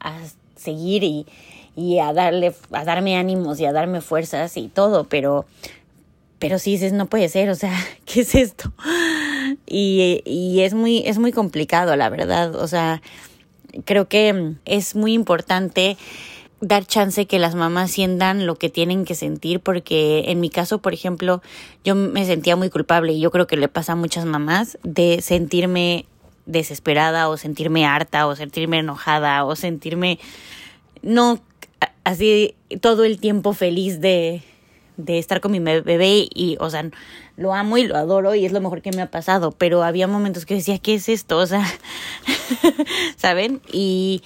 a 0.00 0.18
seguir 0.56 1.04
y, 1.04 1.26
y 1.76 1.98
a 1.98 2.12
darle, 2.12 2.54
a 2.72 2.84
darme 2.84 3.16
ánimos 3.16 3.60
y 3.60 3.66
a 3.66 3.72
darme 3.72 4.00
fuerzas 4.00 4.56
y 4.56 4.68
todo, 4.68 5.04
pero, 5.04 5.44
pero 6.38 6.58
sí 6.58 6.72
dices, 6.72 6.92
no 6.92 7.06
puede 7.06 7.28
ser, 7.28 7.50
o 7.50 7.54
sea, 7.54 7.78
¿qué 8.06 8.22
es 8.22 8.34
esto? 8.34 8.72
Y, 9.66 10.22
y 10.24 10.62
es 10.62 10.74
muy, 10.74 11.02
es 11.06 11.18
muy 11.18 11.32
complicado, 11.32 11.94
la 11.94 12.08
verdad, 12.08 12.56
o 12.56 12.66
sea, 12.66 13.02
creo 13.84 14.08
que 14.08 14.54
es 14.64 14.96
muy 14.96 15.12
importante 15.12 15.96
dar 16.60 16.86
chance 16.86 17.26
que 17.26 17.38
las 17.38 17.54
mamás 17.54 17.90
sientan 17.90 18.46
lo 18.46 18.56
que 18.56 18.70
tienen 18.70 19.04
que 19.04 19.14
sentir 19.14 19.60
porque 19.60 20.24
en 20.28 20.40
mi 20.40 20.48
caso, 20.48 20.78
por 20.78 20.94
ejemplo, 20.94 21.42
yo 21.84 21.94
me 21.94 22.24
sentía 22.24 22.56
muy 22.56 22.70
culpable 22.70 23.12
y 23.12 23.20
yo 23.20 23.30
creo 23.30 23.46
que 23.46 23.58
le 23.58 23.68
pasa 23.68 23.92
a 23.92 23.96
muchas 23.96 24.24
mamás 24.24 24.78
de 24.82 25.20
sentirme 25.20 26.06
desesperada 26.46 27.28
o 27.28 27.36
sentirme 27.36 27.84
harta 27.84 28.26
o 28.26 28.34
sentirme 28.34 28.78
enojada 28.78 29.44
o 29.44 29.54
sentirme 29.54 30.18
no 31.02 31.40
así 32.06 32.54
todo 32.80 33.02
el 33.02 33.18
tiempo 33.18 33.52
feliz 33.52 34.00
de, 34.00 34.40
de 34.96 35.18
estar 35.18 35.40
con 35.40 35.50
mi 35.50 35.58
bebé 35.58 36.28
y, 36.32 36.56
o 36.60 36.70
sea, 36.70 36.88
lo 37.36 37.52
amo 37.52 37.78
y 37.78 37.86
lo 37.88 37.96
adoro 37.96 38.36
y 38.36 38.46
es 38.46 38.52
lo 38.52 38.60
mejor 38.60 38.80
que 38.80 38.92
me 38.92 39.02
ha 39.02 39.10
pasado, 39.10 39.50
pero 39.50 39.82
había 39.82 40.06
momentos 40.06 40.46
que 40.46 40.54
decía, 40.54 40.78
¿qué 40.78 40.94
es 40.94 41.08
esto? 41.08 41.36
O 41.36 41.46
sea, 41.46 41.66
¿saben? 43.16 43.60
Y 43.72 44.22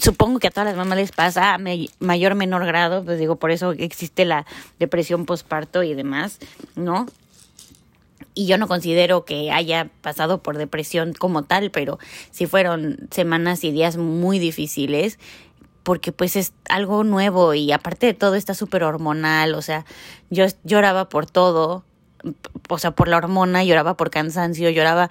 supongo 0.00 0.38
que 0.38 0.46
a 0.46 0.50
todas 0.50 0.66
las 0.66 0.76
mamás 0.78 0.96
les 0.96 1.12
pasa 1.12 1.52
a 1.52 1.58
mayor 1.98 2.36
menor 2.36 2.64
grado, 2.64 3.04
pues 3.04 3.18
digo, 3.18 3.36
por 3.36 3.50
eso 3.50 3.72
existe 3.72 4.24
la 4.24 4.46
depresión 4.78 5.26
postparto 5.26 5.82
y 5.82 5.92
demás, 5.92 6.38
¿no? 6.74 7.04
Y 8.32 8.46
yo 8.46 8.56
no 8.56 8.66
considero 8.66 9.26
que 9.26 9.50
haya 9.50 9.90
pasado 10.00 10.42
por 10.42 10.56
depresión 10.56 11.12
como 11.12 11.42
tal, 11.42 11.70
pero 11.70 11.98
sí 12.30 12.46
fueron 12.46 13.08
semanas 13.10 13.62
y 13.62 13.72
días 13.72 13.98
muy 13.98 14.38
difíciles 14.38 15.18
porque 15.82 16.12
pues 16.12 16.36
es 16.36 16.52
algo 16.68 17.04
nuevo 17.04 17.54
y 17.54 17.72
aparte 17.72 18.06
de 18.06 18.14
todo 18.14 18.34
está 18.34 18.54
súper 18.54 18.84
hormonal, 18.84 19.54
o 19.54 19.62
sea, 19.62 19.84
yo 20.30 20.46
lloraba 20.64 21.08
por 21.08 21.26
todo, 21.26 21.84
o 22.68 22.78
sea, 22.78 22.92
por 22.92 23.08
la 23.08 23.16
hormona, 23.16 23.64
lloraba 23.64 23.96
por 23.96 24.10
cansancio, 24.10 24.70
lloraba 24.70 25.10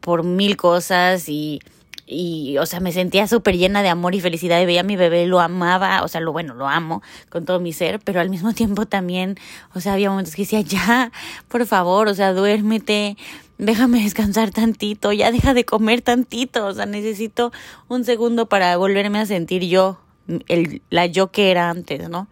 por 0.00 0.24
mil 0.24 0.56
cosas 0.56 1.28
y, 1.28 1.60
y 2.06 2.56
o 2.58 2.66
sea, 2.66 2.80
me 2.80 2.92
sentía 2.92 3.26
súper 3.26 3.56
llena 3.56 3.82
de 3.82 3.90
amor 3.90 4.14
y 4.14 4.20
felicidad 4.20 4.60
y 4.60 4.66
veía 4.66 4.80
a 4.80 4.84
mi 4.84 4.96
bebé, 4.96 5.26
lo 5.26 5.40
amaba, 5.40 6.02
o 6.02 6.08
sea, 6.08 6.20
lo 6.20 6.32
bueno, 6.32 6.54
lo 6.54 6.66
amo 6.66 7.02
con 7.28 7.44
todo 7.44 7.60
mi 7.60 7.72
ser, 7.72 8.00
pero 8.00 8.20
al 8.20 8.30
mismo 8.30 8.54
tiempo 8.54 8.86
también, 8.86 9.36
o 9.74 9.80
sea, 9.80 9.92
había 9.92 10.10
momentos 10.10 10.34
que 10.34 10.42
decía, 10.42 10.60
ya, 10.62 11.12
por 11.48 11.66
favor, 11.66 12.08
o 12.08 12.14
sea, 12.14 12.32
duérmete, 12.32 13.16
déjame 13.58 14.02
descansar 14.02 14.50
tantito, 14.50 15.12
ya 15.12 15.30
deja 15.30 15.52
de 15.52 15.64
comer 15.64 16.00
tantito, 16.00 16.66
o 16.66 16.74
sea, 16.74 16.86
necesito 16.86 17.52
un 17.88 18.04
segundo 18.04 18.48
para 18.48 18.76
volverme 18.76 19.18
a 19.18 19.26
sentir 19.26 19.64
yo, 19.64 19.98
el, 20.46 20.82
la 20.90 21.06
yo 21.06 21.30
que 21.30 21.50
era 21.50 21.68
antes, 21.68 22.08
¿no? 22.08 22.28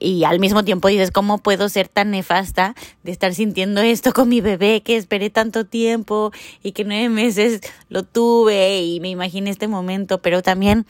Y 0.00 0.24
al 0.24 0.40
mismo 0.40 0.64
tiempo 0.64 0.88
dices, 0.88 1.12
¿cómo 1.12 1.38
puedo 1.38 1.68
ser 1.68 1.86
tan 1.86 2.10
nefasta 2.10 2.74
de 3.04 3.12
estar 3.12 3.32
sintiendo 3.32 3.80
esto 3.80 4.12
con 4.12 4.28
mi 4.28 4.40
bebé 4.40 4.82
que 4.82 4.96
esperé 4.96 5.30
tanto 5.30 5.66
tiempo 5.66 6.32
y 6.64 6.72
que 6.72 6.84
nueve 6.84 7.08
meses 7.08 7.60
lo 7.88 8.02
tuve 8.02 8.80
y 8.82 8.98
me 8.98 9.10
imaginé 9.10 9.50
este 9.50 9.68
momento? 9.68 10.20
Pero 10.20 10.42
también, 10.42 10.84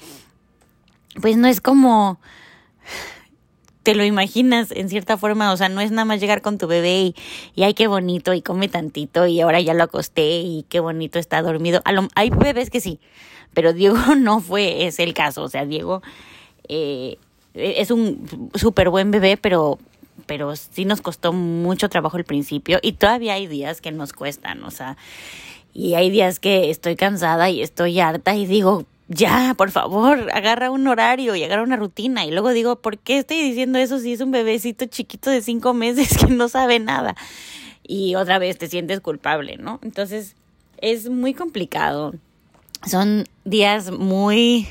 pues 1.21 1.37
no 1.37 1.49
es 1.49 1.61
como 1.61 2.19
te 3.85 3.95
lo 3.95 4.03
imaginas 4.05 4.73
en 4.73 4.89
cierta 4.89 5.19
forma, 5.19 5.53
o 5.53 5.57
sea, 5.57 5.69
no 5.69 5.81
es 5.83 5.91
nada 5.91 6.07
más 6.07 6.19
llegar 6.19 6.41
con 6.41 6.57
tu 6.57 6.67
bebé 6.67 7.03
y, 7.03 7.15
y 7.55 7.63
ay, 7.65 7.75
qué 7.75 7.87
bonito, 7.87 8.33
y 8.33 8.41
come 8.41 8.69
tantito, 8.69 9.27
y 9.27 9.41
ahora 9.41 9.61
ya 9.61 9.75
lo 9.75 9.85
acosté, 9.85 10.41
y 10.41 10.65
qué 10.71 10.81
bonito 10.81 11.19
está 11.19 11.43
dormido. 11.43 11.83
hay 12.15 12.31
bebés 12.31 12.71
que 12.71 12.81
sí, 12.81 12.99
pero 13.53 13.75
Diego 13.75 13.97
no 14.17 14.41
fue 14.41 14.87
es 14.87 14.99
el 14.99 15.13
caso, 15.13 15.43
o 15.43 15.49
sea, 15.49 15.67
Diego 15.67 16.03
eh, 16.67 17.19
es 17.53 17.91
un 17.91 18.51
súper 18.55 18.89
buen 18.89 19.11
bebé, 19.11 19.37
pero, 19.37 19.79
pero 20.25 20.57
sí 20.57 20.87
nos 20.87 21.03
costó 21.03 21.35
mucho 21.35 21.91
trabajo 21.91 22.17
al 22.17 22.25
principio, 22.25 22.79
y 22.83 22.93
todavía 22.93 23.35
hay 23.35 23.47
días 23.47 23.83
que 23.83 23.93
nos 23.93 24.15
cuestan, 24.15 24.65
o 24.65 24.71
sea, 24.71 24.97
y 25.75 25.95
hay 25.95 26.09
días 26.09 26.41
que 26.41 26.71
estoy 26.71 26.97
cansada 26.97 27.51
y 27.51 27.61
estoy 27.61 28.01
harta 28.01 28.35
y 28.35 28.47
digo, 28.47 28.87
ya, 29.09 29.55
por 29.57 29.71
favor, 29.71 30.31
agarra 30.33 30.71
un 30.71 30.87
horario 30.87 31.35
y 31.37 31.45
agarra 31.45 31.63
una 31.63 31.77
rutina. 31.77 32.25
Y 32.25 32.31
luego 32.31 32.51
digo, 32.51 32.77
¿por 32.77 32.99
qué 32.99 33.19
estoy 33.19 33.43
diciendo 33.43 33.79
eso 33.79 33.99
si 33.99 34.13
es 34.13 34.21
un 34.21 34.31
bebecito 34.31 34.87
chiquito 34.87 35.31
de 35.31 35.43
cinco 35.43 35.75
meses 35.75 36.17
que 36.19 36.27
no 36.27 36.49
sabe 36.49 36.79
nada? 36.79 37.15
Y 37.83 38.15
otra 38.15 38.39
vez 38.39 38.57
te 38.57 38.69
sientes 38.69 39.01
culpable, 39.01 39.57
¿no? 39.59 39.79
Entonces, 39.83 40.37
es 40.79 41.11
muy 41.11 41.35
complicado. 41.35 42.15
Son 42.87 43.27
días 43.45 43.91
muy 43.91 44.69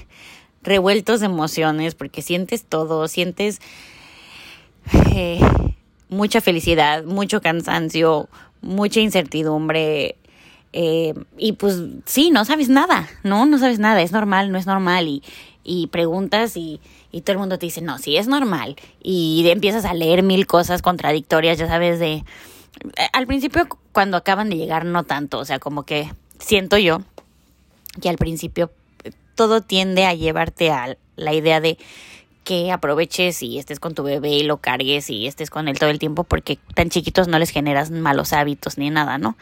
revueltos 0.63 1.19
de 1.19 1.28
emociones 1.28 1.93
porque 1.93 2.22
sientes 2.22 2.63
todo, 2.63 3.08
sientes 3.08 3.60
eh, 5.15 5.39
mucha 6.10 6.41
felicidad, 6.41 7.04
mucho 7.04 7.41
cansancio, 7.41 8.30
mucha 8.62 9.00
incertidumbre, 9.00 10.15
Eh, 10.74 11.14
y 11.38 11.54
pues 11.54 11.80
sí, 12.06 12.32
no 12.32 12.46
sabes 12.46 12.68
nada, 12.68 13.08
¿no? 13.24 13.46
No 13.46 13.60
sabes 13.60 13.80
nada, 13.80 14.02
es 14.02 14.12
normal, 14.12 14.52
no 14.52 14.58
es 14.58 14.66
normal. 14.66 15.08
Y, 15.08 15.24
y 15.64 15.88
preguntas 15.88 16.58
y, 16.58 16.82
y 17.12 17.22
todo 17.22 17.34
el 17.34 17.40
mundo 17.40 17.58
te 17.58 17.68
dice, 17.68 17.82
no, 17.82 18.00
sí 18.00 18.18
es 18.18 18.28
normal. 18.28 18.76
Y 19.02 19.48
empiezas 19.48 19.86
a 19.86 19.94
leer 19.94 20.24
mil 20.24 20.48
cosas 20.48 20.82
contradictorias, 20.82 21.58
ya 21.58 21.68
sabes, 21.68 22.00
de... 22.00 22.14
Eh, 22.14 22.24
al 23.14 23.28
principio, 23.28 23.68
cuando 23.92 24.18
acaban 24.18 24.50
de 24.50 24.58
llegar, 24.58 24.84
no 24.84 25.04
tanto, 25.04 25.40
o 25.40 25.46
sea, 25.46 25.60
como 25.60 25.84
que 25.84 26.12
siento 26.40 26.78
yo 26.78 27.02
que 28.02 28.10
al 28.10 28.18
principio 28.18 28.72
eh, 29.04 29.12
todo 29.36 29.62
tiende 29.62 30.06
a 30.06 30.14
llevarte 30.14 30.72
a 30.72 30.98
la 31.16 31.34
idea 31.34 31.62
de 31.62 31.78
que 32.44 32.72
aproveches 32.72 33.42
y 33.42 33.58
estés 33.58 33.80
con 33.80 33.94
tu 33.94 34.04
bebé 34.04 34.32
y 34.32 34.44
lo 34.44 34.58
cargues 34.58 35.10
y 35.10 35.28
estés 35.28 35.50
con 35.50 35.68
él 35.68 35.80
todo 35.80 35.90
el 35.90 36.00
tiempo 36.00 36.24
porque 36.24 36.60
tan 36.74 36.90
chiquitos 36.90 37.28
no 37.28 37.40
les 37.40 37.52
generas 37.52 37.90
malos 37.90 38.34
hábitos 38.34 38.78
ni 38.78 38.90
nada, 38.90 39.18
¿no? 39.18 39.38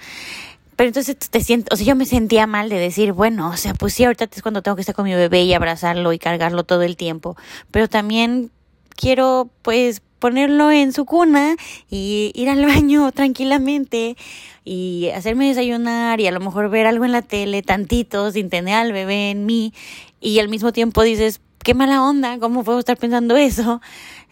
Pero 0.76 0.88
entonces 0.88 1.16
te 1.16 1.42
siento, 1.42 1.74
o 1.74 1.78
sea, 1.78 1.86
yo 1.86 1.96
me 1.96 2.06
sentía 2.06 2.48
mal 2.48 2.70
de 2.70 2.78
decir, 2.78 3.14
bueno, 3.14 3.50
o 3.50 3.58
sea, 3.58 3.74
pues 3.74 3.94
sí, 3.94 4.04
ahorita 4.04 4.30
es 4.32 4.42
cuando 4.42 4.62
tengo 4.62 4.76
que 4.76 4.82
estar 4.82 4.96
con 4.96 5.06
mi 5.06 5.14
bebé 5.14 5.44
y 5.44 5.54
abrazarlo 5.54 6.14
y 6.14 6.20
cargarlo 6.20 6.64
todo 6.64 6.82
el 6.84 6.98
tiempo, 6.98 7.36
pero 7.72 7.88
también 7.88 8.52
quiero 8.96 9.50
pues 9.62 10.02
ponerlo 10.20 10.72
en 10.72 10.94
su 10.94 11.06
cuna 11.06 11.56
y 11.90 12.32
ir 12.36 12.50
al 12.50 12.64
baño 12.66 13.12
tranquilamente 13.14 14.16
y 14.64 15.10
hacerme 15.16 15.48
desayunar 15.48 16.20
y 16.20 16.28
a 16.28 16.32
lo 16.32 16.40
mejor 16.40 16.70
ver 16.70 16.86
algo 16.86 17.06
en 17.06 17.12
la 17.12 17.24
tele 17.24 17.64
tantito 17.64 18.32
sin 18.32 18.50
tener 18.50 18.76
al 18.76 18.94
bebé 18.94 19.32
en 19.32 19.46
mí 19.48 19.74
y 20.20 20.40
al 20.40 20.48
mismo 20.48 20.72
tiempo 20.72 21.02
dices, 21.02 21.42
qué 21.64 21.74
mala 21.74 22.04
onda, 22.04 22.38
¿cómo 22.40 22.64
puedo 22.64 22.80
estar 22.80 22.98
pensando 22.98 23.36
eso? 23.36 23.82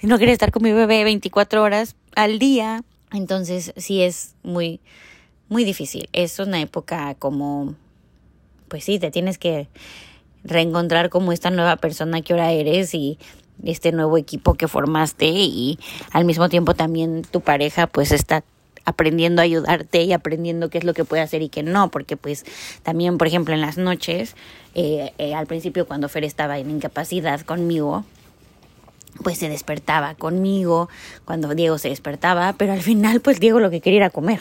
No 0.01 0.17
quería 0.17 0.33
estar 0.33 0.51
con 0.51 0.63
mi 0.63 0.71
bebé 0.71 1.03
24 1.03 1.61
horas 1.63 1.95
al 2.15 2.39
día. 2.39 2.83
Entonces 3.11 3.73
sí 3.75 4.01
es 4.01 4.35
muy, 4.43 4.79
muy 5.49 5.65
difícil. 5.65 6.07
Es 6.13 6.39
una 6.39 6.61
época 6.61 7.15
como, 7.15 7.75
pues 8.67 8.83
sí, 8.83 8.99
te 8.99 9.11
tienes 9.11 9.37
que 9.37 9.67
reencontrar 10.43 11.09
como 11.09 11.31
esta 11.31 11.49
nueva 11.49 11.75
persona 11.75 12.21
que 12.21 12.33
ahora 12.33 12.51
eres 12.51 12.93
y 12.93 13.17
este 13.63 13.91
nuevo 13.91 14.17
equipo 14.17 14.53
que 14.53 14.67
formaste 14.67 15.27
y 15.27 15.77
al 16.11 16.23
mismo 16.23 16.47
tiempo 16.47 16.75
también 16.75 17.23
tu 17.23 17.41
pareja 17.41 17.87
pues 17.87 18.13
está 18.13 18.43
aprendiendo 18.85 19.41
a 19.41 19.45
ayudarte 19.45 20.03
y 20.03 20.13
aprendiendo 20.13 20.69
qué 20.69 20.77
es 20.77 20.83
lo 20.83 20.93
que 20.93 21.03
puede 21.03 21.21
hacer 21.21 21.41
y 21.41 21.49
qué 21.49 21.61
no, 21.61 21.91
porque 21.91 22.17
pues 22.17 22.45
también, 22.83 23.17
por 23.17 23.27
ejemplo, 23.27 23.53
en 23.53 23.61
las 23.61 23.77
noches, 23.77 24.35
eh, 24.75 25.11
eh, 25.17 25.35
al 25.35 25.45
principio 25.45 25.85
cuando 25.85 26.09
Fer 26.09 26.23
estaba 26.23 26.57
en 26.57 26.71
incapacidad 26.71 27.41
conmigo, 27.41 28.05
pues 29.23 29.37
se 29.37 29.49
despertaba 29.49 30.15
conmigo 30.15 30.89
cuando 31.25 31.53
Diego 31.55 31.77
se 31.77 31.89
despertaba, 31.89 32.53
pero 32.53 32.73
al 32.73 32.81
final 32.81 33.21
pues 33.21 33.39
Diego 33.39 33.59
lo 33.59 33.69
que 33.69 33.81
quería 33.81 33.99
era 33.99 34.09
comer. 34.09 34.39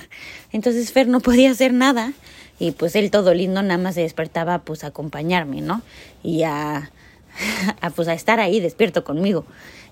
Entonces 0.53 0.93
Fer 0.93 1.09
no 1.09 1.21
podía 1.21 1.51
hacer 1.51 1.73
nada 1.73 2.13
y 2.59 2.73
pues 2.73 2.97
él 2.97 3.11
todo 3.11 3.35
lindo 3.35 3.63
nada 3.63 3.79
más 3.79 3.95
se 3.95 4.03
despertaba 4.03 4.61
pues 4.61 4.85
a 4.85 4.89
acompañarme, 4.89 5.61
¿no? 5.61 5.83
Y 6.23 6.43
a, 6.43 6.91
pues 7.97 8.09
a 8.09 8.15
estar 8.15 8.41
ahí 8.41 8.61
despierto 8.61 9.05
conmigo 9.05 9.45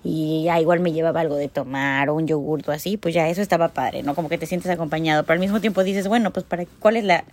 y 0.05 0.45
ya 0.45 0.61
igual 0.61 0.81
me 0.81 0.93
llevaba 0.93 1.21
algo 1.21 1.35
de 1.35 1.49
tomar 1.49 2.09
o 2.09 2.15
un 2.15 2.29
yogurto 2.29 2.71
así, 2.71 2.97
pues 2.97 3.15
ya 3.15 3.29
eso 3.29 3.43
estaba 3.43 3.69
padre, 3.69 4.03
¿no? 4.05 4.15
Como 4.15 4.29
que 4.29 4.39
te 4.39 4.47
sientes 4.47 4.71
acompañado, 4.71 5.25
pero 5.25 5.35
al 5.35 5.41
mismo 5.41 5.61
tiempo 5.61 5.83
dices, 5.83 6.07
bueno, 6.07 6.33
pues 6.33 6.47
para 6.47 6.65
cuál 6.79 6.97
es 6.97 7.05
la 7.05 7.25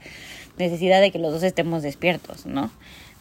necesidad 0.57 1.01
de 1.01 1.11
que 1.11 1.19
los 1.19 1.31
dos 1.31 1.43
estemos 1.43 1.83
despiertos, 1.83 2.45
¿no? 2.47 2.71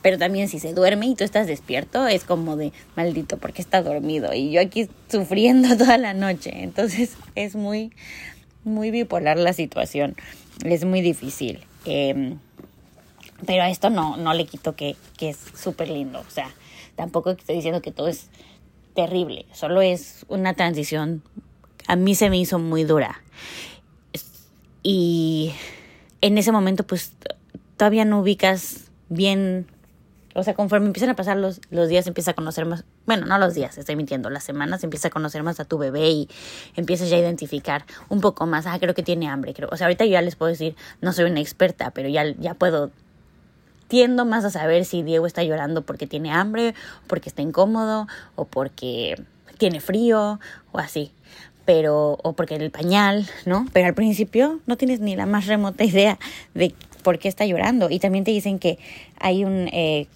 Pero 0.03 0.19
también 0.19 0.49
si 0.49 0.59
se 0.59 0.75
duerme 0.75 1.07
y 1.07 1.15
tú 1.15 1.25
estás 1.25 1.47
despierto, 1.47 2.07
es 2.07 2.25
como 2.25 2.57
de 2.57 2.73
maldito, 2.97 3.39
porque 3.39 3.63
está 3.63 3.83
dormido 3.83 4.35
y 4.35 4.51
yo 4.51 4.61
aquí 4.61 4.89
sufriendo 5.09 5.77
toda 5.79 5.97
la 5.99 6.13
noche. 6.13 6.63
Entonces 6.63 7.17
es 7.35 7.55
muy, 7.55 7.93
muy 8.65 8.91
bipolar 8.91 9.39
la 9.39 9.53
situación. 9.53 10.17
Es 10.65 10.85
muy 10.85 11.01
difícil. 11.01 11.61
Eh, 11.85 12.37
pero 13.47 13.63
a 13.63 13.71
esto 13.71 13.91
no, 13.91 14.17
no 14.17 14.35
le 14.35 14.47
quito 14.47 14.77
que, 14.77 14.97
que 15.17 15.31
es 15.31 15.39
súper 15.55 15.89
lindo. 15.89 16.21
O 16.21 16.31
sea, 16.31 16.51
tampoco 16.97 17.31
estoy 17.31 17.57
diciendo 17.57 17.83
que 17.83 17.93
todo 17.93 18.09
es 18.09 18.29
terrible, 18.95 19.47
solo 19.53 19.81
es 19.81 20.25
una 20.29 20.55
transición, 20.55 21.23
a 21.87 21.97
mí 21.97 22.15
se 22.15 22.31
me 22.31 22.39
hizo 22.39 22.59
muy 22.59 22.85
dura. 22.85 23.23
Y 24.83 25.53
en 26.21 26.39
ese 26.39 26.53
momento 26.53 26.85
pues 26.85 27.13
todavía 27.77 28.05
no 28.05 28.21
ubicas 28.21 28.91
bien, 29.09 29.67
o 30.35 30.43
sea, 30.43 30.55
conforme 30.55 30.87
empiezan 30.87 31.11
a 31.11 31.17
pasar 31.17 31.37
los, 31.37 31.61
los 31.71 31.89
días, 31.89 32.07
empieza 32.07 32.33
a 32.33 32.35
conocer 32.35 32.67
más, 32.67 32.85
bueno, 33.07 33.27
no 33.27 33.39
los 33.39 33.55
días, 33.55 33.77
estoy 33.79 33.97
mintiendo, 33.97 34.31
las 34.31 34.45
semanas, 34.45 34.85
empieza 34.85 35.09
a 35.09 35.11
conocer 35.11 35.43
más 35.43 35.61
a 35.61 35.65
tu 35.65 35.79
bebé 35.79 36.11
y 36.11 36.29
empiezas 36.77 37.11
ya 37.11 37.17
a 37.17 37.21
identificar 37.21 37.85
un 38.09 38.21
poco 38.21 38.47
más, 38.47 38.67
ah, 38.67 38.79
creo 38.79 38.95
que 38.95 39.03
tiene 39.03 39.29
hambre, 39.29 39.55
creo, 39.55 39.69
o 39.73 39.77
sea, 39.77 39.87
ahorita 39.87 40.05
yo 40.05 40.13
ya 40.13 40.23
les 40.23 40.37
puedo 40.37 40.51
decir, 40.51 40.77
no 41.01 41.13
soy 41.13 41.31
una 41.31 41.41
experta, 41.41 41.91
pero 41.91 42.09
ya, 42.09 42.25
ya 42.39 42.55
puedo 42.55 42.91
tiendo 43.93 44.25
más 44.25 44.43
a 44.47 44.51
saber 44.51 44.87
si 44.87 45.03
Diego 45.03 45.27
está 45.27 45.43
llorando 45.43 45.83
porque 45.83 46.07
tiene 46.07 46.33
hambre, 46.33 46.75
porque 47.09 47.29
está 47.29 47.43
incómodo, 47.43 48.07
o 48.37 48.47
porque 48.47 49.23
tiene 49.59 49.83
frío, 49.83 50.41
o 50.73 50.79
así. 50.79 51.13
Pero, 51.67 52.19
o 52.23 52.33
porque 52.33 52.57
el 52.57 52.71
pañal, 52.71 53.29
¿no? 53.45 53.67
Pero 53.75 53.89
al 53.89 53.95
principio 53.95 54.61
no 54.67 54.79
tienes 54.79 55.01
ni 55.01 55.15
la 55.15 55.27
más 55.27 55.47
remota 55.47 55.85
idea 55.93 56.19
de 56.55 56.75
por 57.03 57.19
qué 57.19 57.29
está 57.29 57.45
llorando. 57.45 57.91
Y 57.91 57.99
también 57.99 58.25
te 58.25 58.31
dicen 58.31 58.59
que 58.59 58.79
hay 59.21 59.45
un 59.45 59.69
eh, 59.69 60.09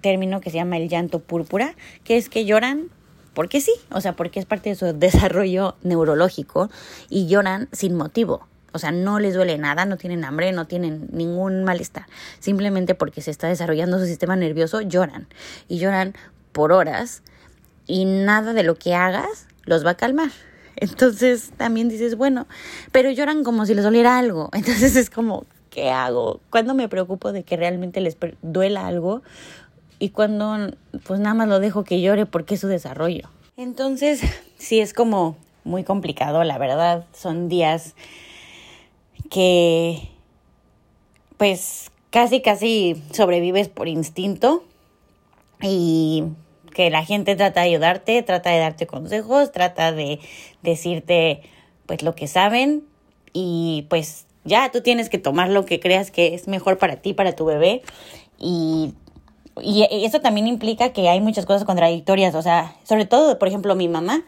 término 0.00 0.40
que 0.40 0.50
se 0.50 0.56
llama 0.56 0.76
el 0.76 0.88
llanto 0.88 1.20
púrpura, 1.20 1.74
que 2.04 2.16
es 2.16 2.28
que 2.28 2.44
lloran 2.44 2.90
porque 3.34 3.60
sí, 3.60 3.72
o 3.90 4.00
sea, 4.00 4.14
porque 4.14 4.40
es 4.40 4.46
parte 4.46 4.70
de 4.70 4.74
su 4.74 4.86
desarrollo 4.98 5.76
neurológico 5.82 6.70
y 7.08 7.28
lloran 7.28 7.68
sin 7.72 7.94
motivo. 7.94 8.48
O 8.72 8.78
sea, 8.78 8.90
no 8.90 9.18
les 9.18 9.34
duele 9.34 9.56
nada, 9.58 9.86
no 9.86 9.96
tienen 9.96 10.24
hambre, 10.24 10.52
no 10.52 10.66
tienen 10.66 11.08
ningún 11.12 11.64
malestar. 11.64 12.06
Simplemente 12.38 12.94
porque 12.94 13.22
se 13.22 13.30
está 13.30 13.48
desarrollando 13.48 13.98
su 13.98 14.06
sistema 14.06 14.36
nervioso, 14.36 14.80
lloran. 14.80 15.26
Y 15.68 15.78
lloran 15.78 16.14
por 16.52 16.72
horas 16.72 17.22
y 17.86 18.04
nada 18.04 18.52
de 18.52 18.62
lo 18.62 18.74
que 18.74 18.94
hagas 18.94 19.46
los 19.64 19.86
va 19.86 19.90
a 19.90 19.96
calmar. 19.96 20.30
Entonces 20.76 21.52
también 21.56 21.88
dices, 21.88 22.16
bueno, 22.16 22.46
pero 22.92 23.10
lloran 23.10 23.44
como 23.44 23.66
si 23.66 23.74
les 23.74 23.84
doliera 23.84 24.18
algo. 24.18 24.50
Entonces 24.52 24.96
es 24.96 25.10
como, 25.10 25.46
¿qué 25.70 25.90
hago? 25.90 26.40
¿Cuándo 26.50 26.74
me 26.74 26.88
preocupo 26.88 27.32
de 27.32 27.42
que 27.42 27.56
realmente 27.56 28.00
les 28.00 28.16
duela 28.42 28.86
algo? 28.86 29.22
Y 29.98 30.10
cuando 30.10 30.70
pues 31.06 31.20
nada 31.20 31.34
más 31.34 31.48
lo 31.48 31.60
dejo 31.60 31.84
que 31.84 32.00
llore 32.00 32.26
porque 32.26 32.54
es 32.54 32.60
su 32.60 32.68
desarrollo. 32.68 33.28
Entonces, 33.56 34.22
sí 34.58 34.80
es 34.80 34.94
como 34.94 35.36
muy 35.64 35.84
complicado, 35.84 36.44
la 36.44 36.58
verdad. 36.58 37.06
Son 37.12 37.48
días 37.48 37.94
que 39.30 40.08
pues 41.36 41.90
casi 42.10 42.40
casi 42.40 43.02
sobrevives 43.12 43.68
por 43.68 43.88
instinto 43.88 44.64
y 45.60 46.24
que 46.74 46.90
la 46.90 47.04
gente 47.04 47.36
trata 47.36 47.60
de 47.60 47.68
ayudarte, 47.68 48.22
trata 48.22 48.50
de 48.50 48.58
darte 48.58 48.86
consejos, 48.86 49.52
trata 49.52 49.92
de 49.92 50.20
decirte 50.62 51.42
pues 51.86 52.02
lo 52.02 52.14
que 52.14 52.26
saben 52.28 52.84
y 53.32 53.86
pues 53.88 54.26
ya 54.44 54.70
tú 54.70 54.80
tienes 54.80 55.08
que 55.08 55.18
tomar 55.18 55.50
lo 55.50 55.64
que 55.64 55.80
creas 55.80 56.10
que 56.10 56.34
es 56.34 56.48
mejor 56.48 56.78
para 56.78 56.96
ti, 56.96 57.14
para 57.14 57.34
tu 57.34 57.44
bebé 57.44 57.82
y 58.38 58.94
y 59.62 60.04
eso 60.04 60.20
también 60.20 60.46
implica 60.46 60.92
que 60.92 61.08
hay 61.08 61.20
muchas 61.20 61.46
cosas 61.46 61.64
contradictorias, 61.64 62.34
o 62.34 62.42
sea, 62.42 62.76
sobre 62.84 63.06
todo, 63.06 63.38
por 63.38 63.48
ejemplo, 63.48 63.74
mi 63.74 63.88
mamá, 63.88 64.22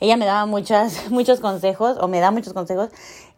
ella 0.00 0.16
me 0.16 0.26
daba 0.26 0.46
muchas, 0.46 1.10
muchos 1.10 1.40
consejos, 1.40 1.96
o 2.00 2.08
me 2.08 2.20
da 2.20 2.30
muchos 2.30 2.52
consejos, 2.52 2.90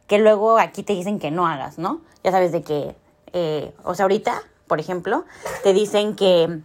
que 0.06 0.18
luego 0.18 0.58
aquí 0.58 0.82
te 0.82 0.94
dicen 0.94 1.18
que 1.18 1.30
no 1.30 1.46
hagas, 1.46 1.78
¿no? 1.78 2.00
Ya 2.24 2.30
sabes 2.30 2.52
de 2.52 2.62
que, 2.62 2.94
eh, 3.32 3.72
o 3.84 3.94
sea, 3.94 4.04
ahorita, 4.04 4.42
por 4.66 4.80
ejemplo, 4.80 5.24
te 5.62 5.72
dicen 5.72 6.16
que 6.16 6.60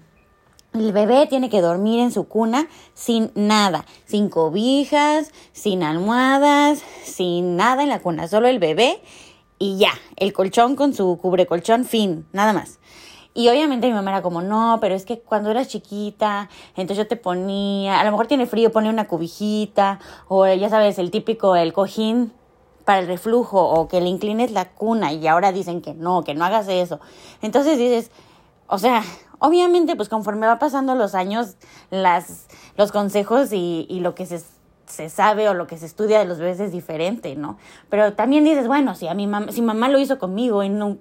el 0.74 0.92
bebé 0.92 1.28
tiene 1.28 1.50
que 1.50 1.62
dormir 1.62 2.00
en 2.00 2.12
su 2.12 2.28
cuna 2.28 2.68
sin 2.96 3.32
nada, 3.36 3.86
sin 4.06 4.30
cobijas, 4.30 5.32
sin 5.52 5.84
almohadas, 5.84 6.82
sin 7.04 7.58
nada 7.58 7.84
en 7.84 7.90
la 7.90 8.00
cuna, 8.00 8.28
solo 8.28 8.48
el 8.48 8.60
bebé 8.60 9.02
y 9.64 9.78
ya, 9.78 9.94
el 10.18 10.34
colchón 10.34 10.76
con 10.76 10.94
su 10.94 11.18
cubre 11.22 11.46
colchón, 11.46 11.86
fin, 11.86 12.28
nada 12.34 12.52
más. 12.52 12.80
Y 13.34 13.48
obviamente 13.48 13.88
mi 13.88 13.94
mamá 13.94 14.12
era 14.12 14.22
como, 14.22 14.42
no, 14.42 14.80
pero 14.82 14.94
es 14.94 15.06
que 15.06 15.22
cuando 15.22 15.52
eras 15.52 15.70
chiquita, 15.70 16.50
entonces 16.76 16.98
yo 16.98 17.08
te 17.08 17.16
ponía, 17.16 18.02
a 18.02 18.04
lo 18.04 18.12
mejor 18.12 18.28
tiene 18.28 18.46
frío, 18.46 18.74
pone 18.74 18.90
una 18.90 19.08
cubijita, 19.08 20.02
o 20.28 20.46
ya 20.46 20.70
sabes, 20.70 21.00
el 21.00 21.12
típico, 21.12 21.56
el 21.56 21.72
cojín 21.72 22.34
para 22.84 23.00
el 23.00 23.08
reflujo 23.08 23.66
o 23.66 23.88
que 23.88 24.02
le 24.02 24.10
inclines 24.10 24.52
la 24.52 24.70
cuna 24.74 25.14
y 25.14 25.26
ahora 25.28 25.54
dicen 25.54 25.82
que 25.82 25.94
no, 25.94 26.26
que 26.26 26.34
no 26.34 26.44
hagas 26.44 26.68
eso. 26.68 27.00
Entonces 27.42 27.78
dices, 27.78 28.12
o 28.68 28.80
sea, 28.80 29.02
obviamente 29.40 29.96
pues 29.96 30.10
conforme 30.10 30.46
va 30.46 30.60
pasando 30.60 30.94
los 30.94 31.16
años, 31.16 31.56
las, 31.90 32.48
los 32.76 32.92
consejos 32.92 33.54
y, 33.54 33.86
y 33.90 34.02
lo 34.02 34.14
que 34.14 34.26
se, 34.26 34.44
se, 34.86 35.10
sabe 35.10 35.50
o 35.50 35.54
lo 35.54 35.68
que 35.68 35.78
se 35.78 35.86
estudia 35.86 36.20
de 36.20 36.26
los 36.26 36.40
bebés 36.40 36.60
es 36.60 36.72
diferente, 36.72 37.36
¿no? 37.36 37.58
Pero 37.90 38.14
también 38.14 38.44
dices, 38.44 38.68
bueno, 38.68 38.96
si 38.96 39.08
a 39.08 39.14
mi 39.14 39.28
mamá, 39.28 39.52
si 39.52 39.62
mamá 39.62 39.90
lo 39.90 40.00
hizo 40.00 40.20
conmigo 40.20 40.64
y 40.64 40.70
no 40.70 40.98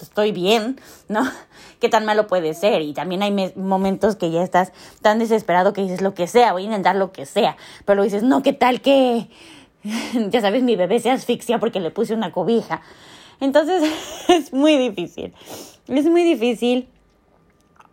estoy 0.00 0.32
bien, 0.32 0.80
¿no? 1.08 1.22
¿Qué 1.80 1.88
tan 1.88 2.04
malo 2.04 2.26
puede 2.26 2.54
ser? 2.54 2.82
Y 2.82 2.92
también 2.92 3.22
hay 3.22 3.52
momentos 3.56 4.16
que 4.16 4.30
ya 4.30 4.42
estás 4.42 4.72
tan 5.02 5.18
desesperado 5.18 5.72
que 5.72 5.82
dices 5.82 6.00
lo 6.00 6.14
que 6.14 6.26
sea, 6.26 6.52
voy 6.52 6.62
a 6.62 6.66
intentar 6.66 6.96
lo 6.96 7.12
que 7.12 7.26
sea, 7.26 7.56
pero 7.84 8.02
dices, 8.02 8.22
no, 8.22 8.42
¿qué 8.42 8.52
tal 8.52 8.80
que 8.80 9.28
ya 10.30 10.40
sabes, 10.40 10.62
mi 10.62 10.76
bebé 10.76 11.00
se 11.00 11.10
asfixia 11.10 11.58
porque 11.58 11.80
le 11.80 11.90
puse 11.90 12.14
una 12.14 12.32
cobija. 12.32 12.82
Entonces 13.40 13.82
es 14.28 14.52
muy 14.52 14.76
difícil. 14.76 15.34
Es 15.88 16.04
muy 16.06 16.22
difícil. 16.22 16.88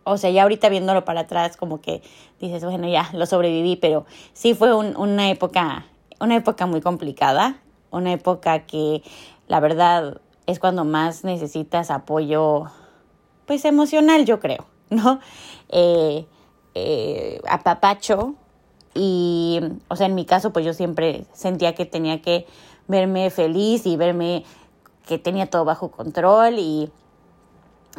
O 0.04 0.16
sea, 0.16 0.30
ya 0.30 0.42
ahorita 0.42 0.68
viéndolo 0.70 1.04
para 1.04 1.20
atrás, 1.20 1.56
como 1.56 1.80
que 1.80 2.02
dices, 2.40 2.64
bueno, 2.64 2.88
ya 2.88 3.10
lo 3.12 3.26
sobreviví, 3.26 3.76
pero 3.76 4.06
sí 4.32 4.54
fue 4.54 4.74
una 4.74 5.30
época, 5.30 5.86
una 6.20 6.36
época 6.36 6.66
muy 6.66 6.80
complicada, 6.80 7.60
una 7.90 8.12
época 8.12 8.66
que 8.66 9.02
la 9.46 9.60
verdad 9.60 10.20
es 10.46 10.58
cuando 10.58 10.84
más 10.84 11.24
necesitas 11.24 11.90
apoyo, 11.90 12.66
pues 13.46 13.64
emocional, 13.64 14.24
yo 14.24 14.40
creo, 14.40 14.66
¿no? 14.90 15.20
Eh, 15.68 16.26
eh, 16.74 17.40
apapacho 17.48 18.34
y, 18.94 19.60
o 19.88 19.96
sea, 19.96 20.06
en 20.06 20.14
mi 20.14 20.24
caso, 20.24 20.52
pues 20.52 20.64
yo 20.64 20.72
siempre 20.72 21.24
sentía 21.32 21.74
que 21.74 21.86
tenía 21.86 22.22
que 22.22 22.46
verme 22.86 23.30
feliz 23.30 23.86
y 23.86 23.96
verme 23.96 24.44
que 25.06 25.18
tenía 25.18 25.46
todo 25.46 25.64
bajo 25.64 25.90
control 25.90 26.58
y 26.58 26.90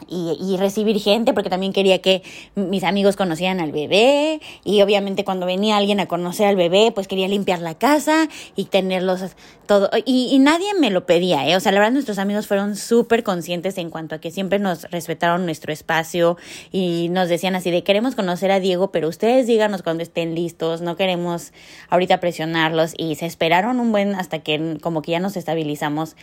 y, 0.07 0.57
recibir 0.57 0.99
gente 0.99 1.33
porque 1.33 1.49
también 1.49 1.71
quería 1.71 1.99
que 1.99 2.21
mis 2.55 2.83
amigos 2.83 3.15
conocieran 3.15 3.59
al 3.59 3.71
bebé 3.71 4.41
y 4.65 4.81
obviamente 4.81 5.23
cuando 5.23 5.45
venía 5.45 5.77
alguien 5.77 5.99
a 5.99 6.07
conocer 6.07 6.47
al 6.47 6.55
bebé 6.55 6.91
pues 6.93 7.07
quería 7.07 7.27
limpiar 7.27 7.59
la 7.59 7.75
casa 7.75 8.27
y 8.55 8.65
tenerlos 8.65 9.23
todo 9.67 9.89
y, 10.05 10.29
y 10.31 10.39
nadie 10.39 10.73
me 10.79 10.89
lo 10.89 11.05
pedía, 11.05 11.47
¿eh? 11.47 11.55
o 11.55 11.59
sea 11.59 11.71
la 11.71 11.79
verdad 11.79 11.93
nuestros 11.93 12.19
amigos 12.19 12.47
fueron 12.47 12.75
súper 12.75 13.23
conscientes 13.23 13.77
en 13.77 13.89
cuanto 13.89 14.15
a 14.15 14.19
que 14.19 14.31
siempre 14.31 14.59
nos 14.59 14.83
respetaron 14.91 15.45
nuestro 15.45 15.71
espacio 15.71 16.37
y 16.71 17.07
nos 17.09 17.29
decían 17.29 17.55
así 17.55 17.71
de 17.71 17.83
queremos 17.83 18.15
conocer 18.15 18.51
a 18.51 18.59
Diego 18.59 18.91
pero 18.91 19.07
ustedes 19.07 19.47
díganos 19.47 19.81
cuando 19.81 20.03
estén 20.03 20.35
listos, 20.35 20.81
no 20.81 20.95
queremos 20.95 21.53
ahorita 21.89 22.19
presionarlos 22.19 22.93
y 22.97 23.15
se 23.15 23.25
esperaron 23.25 23.79
un 23.79 23.91
buen 23.91 24.15
hasta 24.15 24.39
que 24.39 24.77
como 24.81 25.01
que 25.01 25.11
ya 25.11 25.19
nos 25.19 25.37
estabilizamos 25.37 26.15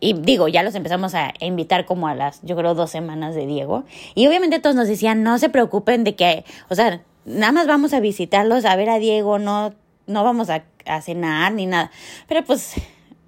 y 0.00 0.14
digo, 0.14 0.48
ya 0.48 0.62
los 0.62 0.74
empezamos 0.74 1.14
a 1.14 1.32
invitar 1.40 1.86
como 1.86 2.08
a 2.08 2.14
las, 2.14 2.40
yo 2.42 2.56
creo, 2.56 2.74
dos 2.74 2.90
semanas 2.90 3.34
de 3.34 3.46
Diego. 3.46 3.84
Y 4.14 4.26
obviamente 4.26 4.58
todos 4.58 4.76
nos 4.76 4.88
decían, 4.88 5.22
no 5.22 5.38
se 5.38 5.48
preocupen 5.48 6.04
de 6.04 6.14
que, 6.14 6.44
o 6.68 6.74
sea, 6.74 7.02
nada 7.24 7.52
más 7.52 7.66
vamos 7.66 7.94
a 7.94 8.00
visitarlos, 8.00 8.64
a 8.64 8.76
ver 8.76 8.90
a 8.90 8.98
Diego, 8.98 9.38
no, 9.38 9.72
no 10.06 10.24
vamos 10.24 10.50
a, 10.50 10.64
cenar 11.00 11.52
ni 11.52 11.64
nada. 11.66 11.90
Pero 12.28 12.44
pues 12.44 12.74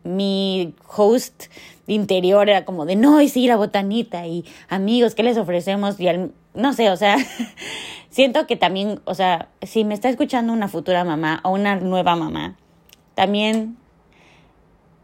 mi 0.05 0.75
host 0.95 1.45
interior 1.87 2.49
era 2.51 2.65
como 2.65 2.85
de, 2.85 2.97
no, 2.97 3.21
y 3.23 3.29
sí, 3.29 3.47
la 3.47 3.57
botanita 3.57 4.27
y 4.27 4.45
amigos, 4.69 5.15
¿qué 5.15 5.23
les 5.23 5.39
ofrecemos? 5.39 5.99
Y 5.99 6.09
al, 6.09 6.33
no 6.53 6.73
sé, 6.75 6.91
o 6.91 6.97
sea, 6.97 7.17
siento 8.11 8.47
que 8.47 8.57
también, 8.57 9.01
o 9.05 9.15
sea, 9.15 9.49
si 9.63 9.85
me 9.85 9.95
está 9.95 10.11
escuchando 10.11 10.53
una 10.53 10.69
futura 10.69 11.05
mamá 11.05 11.41
o 11.45 11.51
una 11.51 11.77
nueva 11.77 12.17
mamá, 12.17 12.57
también 13.15 13.79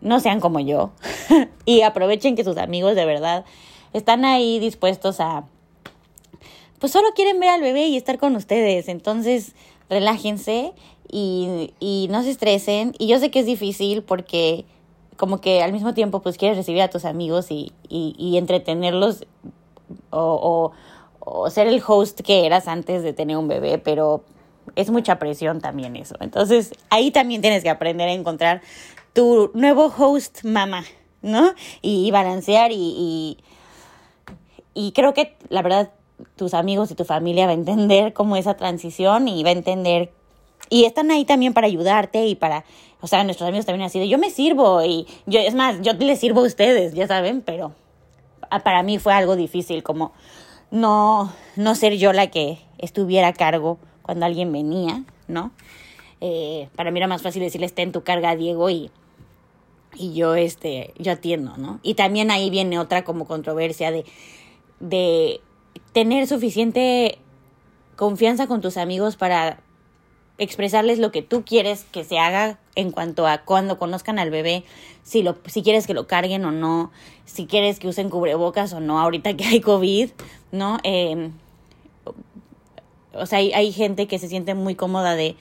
no 0.03 0.21
sean 0.21 0.41
como 0.41 0.61
yo 0.61 0.91
y 1.65 1.83
aprovechen 1.83 2.37
que 2.37 2.45
sus 2.45 2.59
amigos 2.59 2.95
de 2.95 3.07
verdad 3.07 3.45
están 3.93 4.25
ahí 4.25 4.59
dispuestos 4.59 5.21
a, 5.21 5.45
pues 6.79 6.93
solo 6.93 7.09
quieren 7.15 7.41
ver 7.41 7.51
al 7.51 7.61
bebé 7.61 7.87
y 7.87 7.97
estar 7.97 8.19
con 8.19 8.37
ustedes. 8.37 8.89
Entonces, 8.89 9.55
relájense 9.89 10.73
y, 11.11 11.73
y 11.79 12.09
no 12.11 12.23
se 12.23 12.31
estresen. 12.31 12.95
Y 12.99 13.07
yo 13.07 13.19
sé 13.19 13.31
que 13.31 13.41
es 13.41 13.47
difícil 13.47 14.03
porque 14.03 14.65
como 15.17 15.41
que 15.41 15.63
al 15.63 15.73
mismo 15.73 15.95
tiempo 15.95 16.21
pues 16.21 16.39
quieres 16.39 16.57
recibir 16.57 16.83
a 16.83 16.89
tus 16.89 17.05
amigos 17.05 17.51
y, 17.51 17.73
y, 17.89 18.15
y 18.19 18.39
entretenerlos 18.39 19.27
o, 20.11 20.19
o, 20.21 20.73
o 21.21 21.51
ser 21.51 21.69
el 21.69 21.83
host 21.87 22.23
que 22.23 22.47
eras 22.47 22.67
antes 22.67 23.03
de 23.03 23.13
tener 23.13 23.37
un 23.37 23.47
bebé, 23.47 23.79
pero 23.79 24.25
es 24.75 24.91
mucha 24.91 25.19
presión 25.19 25.61
también 25.61 25.97
eso. 25.97 26.17
Entonces 26.21 26.73
ahí 26.91 27.11
también 27.11 27.43
tienes 27.43 27.63
que 27.63 27.71
aprender 27.71 28.09
a 28.09 28.13
encontrar 28.13 28.63
tu 29.13 29.51
nuevo 29.55 29.93
host 29.97 30.45
mamá, 30.45 30.85
¿no? 31.21 31.55
Y, 31.81 32.11
balancear 32.11 32.73
y, 32.73 33.39
y, 34.75 34.93
creo 34.93 35.15
que 35.15 35.37
la 35.49 35.63
verdad 35.63 35.91
tus 36.37 36.55
amigos 36.55 36.91
y 36.91 36.95
tu 36.95 37.05
familia 37.05 37.47
va 37.47 37.53
a 37.53 37.55
entender 37.55 38.13
cómo 38.13 38.37
esa 38.37 38.55
transición 38.55 39.29
y 39.29 39.43
va 39.43 39.51
a 39.51 39.53
entender 39.53 40.13
y 40.71 40.85
están 40.85 41.11
ahí 41.11 41.25
también 41.25 41.53
para 41.53 41.67
ayudarte 41.67 42.27
y 42.27 42.35
para, 42.35 42.65
o 43.01 43.07
sea, 43.07 43.25
nuestros 43.25 43.49
amigos 43.49 43.67
también 43.67 43.87
así 43.87 43.99
de 43.99 44.09
yo 44.09 44.19
me 44.19 44.31
sirvo 44.31 44.83
y 44.83 45.07
yo, 45.27 45.41
es 45.41 45.55
más, 45.55 45.83
yo 45.83 45.93
les 45.93 46.19
sirvo 46.19 46.41
a 46.41 46.45
ustedes, 46.45 46.95
ya 46.95 47.07
saben, 47.07 47.43
pero 47.43 47.73
para 48.65 48.83
mí 48.83 48.99
fue 48.99 49.13
algo 49.13 49.37
difícil 49.37 49.83
como 49.83 50.13
no, 50.71 51.33
no 51.57 51.75
ser 51.75 51.99
yo 51.99 52.13
la 52.13 52.29
que 52.29 52.59
estuviera 52.79 53.29
a 53.29 53.33
cargo 53.33 53.79
cuando 54.03 54.27
alguien 54.27 54.51
venía, 54.53 55.05
¿no? 55.29 55.53
Eh, 56.21 56.69
para 56.77 56.91
mí 56.91 56.99
era 56.99 57.07
más 57.07 57.21
fácil 57.21 57.43
decirle, 57.43 57.67
está 57.67 57.83
en 57.83 57.93
tu 57.93 58.03
carga, 58.03 58.37
Diego, 58.37 58.71
y 58.71 58.91
y 59.95 60.15
yo 60.15 60.35
este 60.35 60.95
yo 60.99 61.13
atiendo, 61.13 61.57
¿no? 61.57 61.81
Y 61.83 61.95
también 61.95 62.31
ahí 62.31 62.51
viene 62.51 62.79
otra 62.79 63.05
como 63.05 63.27
controversia 63.27 63.91
de 63.91 64.05
de 64.81 65.41
tener 65.93 66.27
suficiente 66.27 67.19
confianza 67.97 68.47
con 68.47 68.61
tus 68.61 68.77
amigos 68.77 69.17
para 69.17 69.61
expresarles 70.39 70.99
lo 70.99 71.13
que 71.13 71.23
tú 71.23 71.45
quieres 71.45 71.85
que 71.93 72.05
se 72.05 72.19
haga 72.19 72.59
en 72.75 72.91
cuanto 72.91 73.27
a 73.27 73.39
cuando 73.39 73.79
conozcan 73.79 74.19
al 74.19 74.31
bebé, 74.31 74.65
si 75.03 75.23
lo 75.23 75.37
si 75.47 75.63
quieres 75.63 75.87
que 75.87 75.95
lo 75.95 76.07
carguen 76.07 76.45
o 76.45 76.51
no, 76.51 76.91
si 77.27 77.47
quieres 77.47 77.79
que 77.79 77.89
usen 77.89 78.11
cubrebocas 78.11 78.73
o 78.73 78.81
no, 78.81 78.99
ahorita 78.99 79.37
que 79.37 79.45
hay 79.45 79.61
COVID, 79.61 80.11
¿no? 80.51 80.79
Eh, 80.85 81.31
o 83.15 83.27
sea, 83.27 83.39
hay, 83.39 83.53
hay 83.53 83.73
gente 83.73 84.07
que 84.07 84.19
se 84.19 84.29
siente 84.29 84.55
muy 84.55 84.75
cómoda 84.75 85.15
de, 85.15 85.37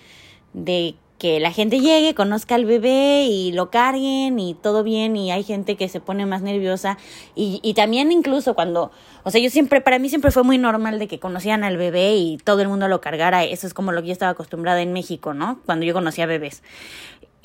de 0.53 0.95
que 1.21 1.39
la 1.39 1.51
gente 1.51 1.79
llegue, 1.79 2.15
conozca 2.15 2.55
al 2.55 2.65
bebé 2.65 3.27
y 3.29 3.51
lo 3.51 3.69
carguen 3.69 4.39
y 4.39 4.55
todo 4.55 4.81
bien 4.81 5.15
y 5.15 5.31
hay 5.31 5.43
gente 5.43 5.75
que 5.75 5.87
se 5.87 5.99
pone 5.99 6.25
más 6.25 6.41
nerviosa 6.41 6.97
y, 7.35 7.59
y 7.61 7.75
también 7.75 8.11
incluso 8.11 8.55
cuando, 8.55 8.89
o 9.21 9.29
sea, 9.29 9.39
yo 9.39 9.51
siempre, 9.51 9.81
para 9.81 9.99
mí 9.99 10.09
siempre 10.09 10.31
fue 10.31 10.41
muy 10.41 10.57
normal 10.57 10.97
de 10.97 11.07
que 11.07 11.19
conocían 11.19 11.63
al 11.63 11.77
bebé 11.77 12.15
y 12.15 12.37
todo 12.37 12.63
el 12.63 12.69
mundo 12.69 12.87
lo 12.87 13.01
cargara, 13.01 13.43
eso 13.43 13.67
es 13.67 13.75
como 13.75 13.91
lo 13.91 14.01
que 14.01 14.07
yo 14.07 14.13
estaba 14.13 14.31
acostumbrada 14.31 14.81
en 14.81 14.93
México, 14.93 15.35
¿no? 15.35 15.59
Cuando 15.67 15.85
yo 15.85 15.93
conocía 15.93 16.25
bebés. 16.25 16.63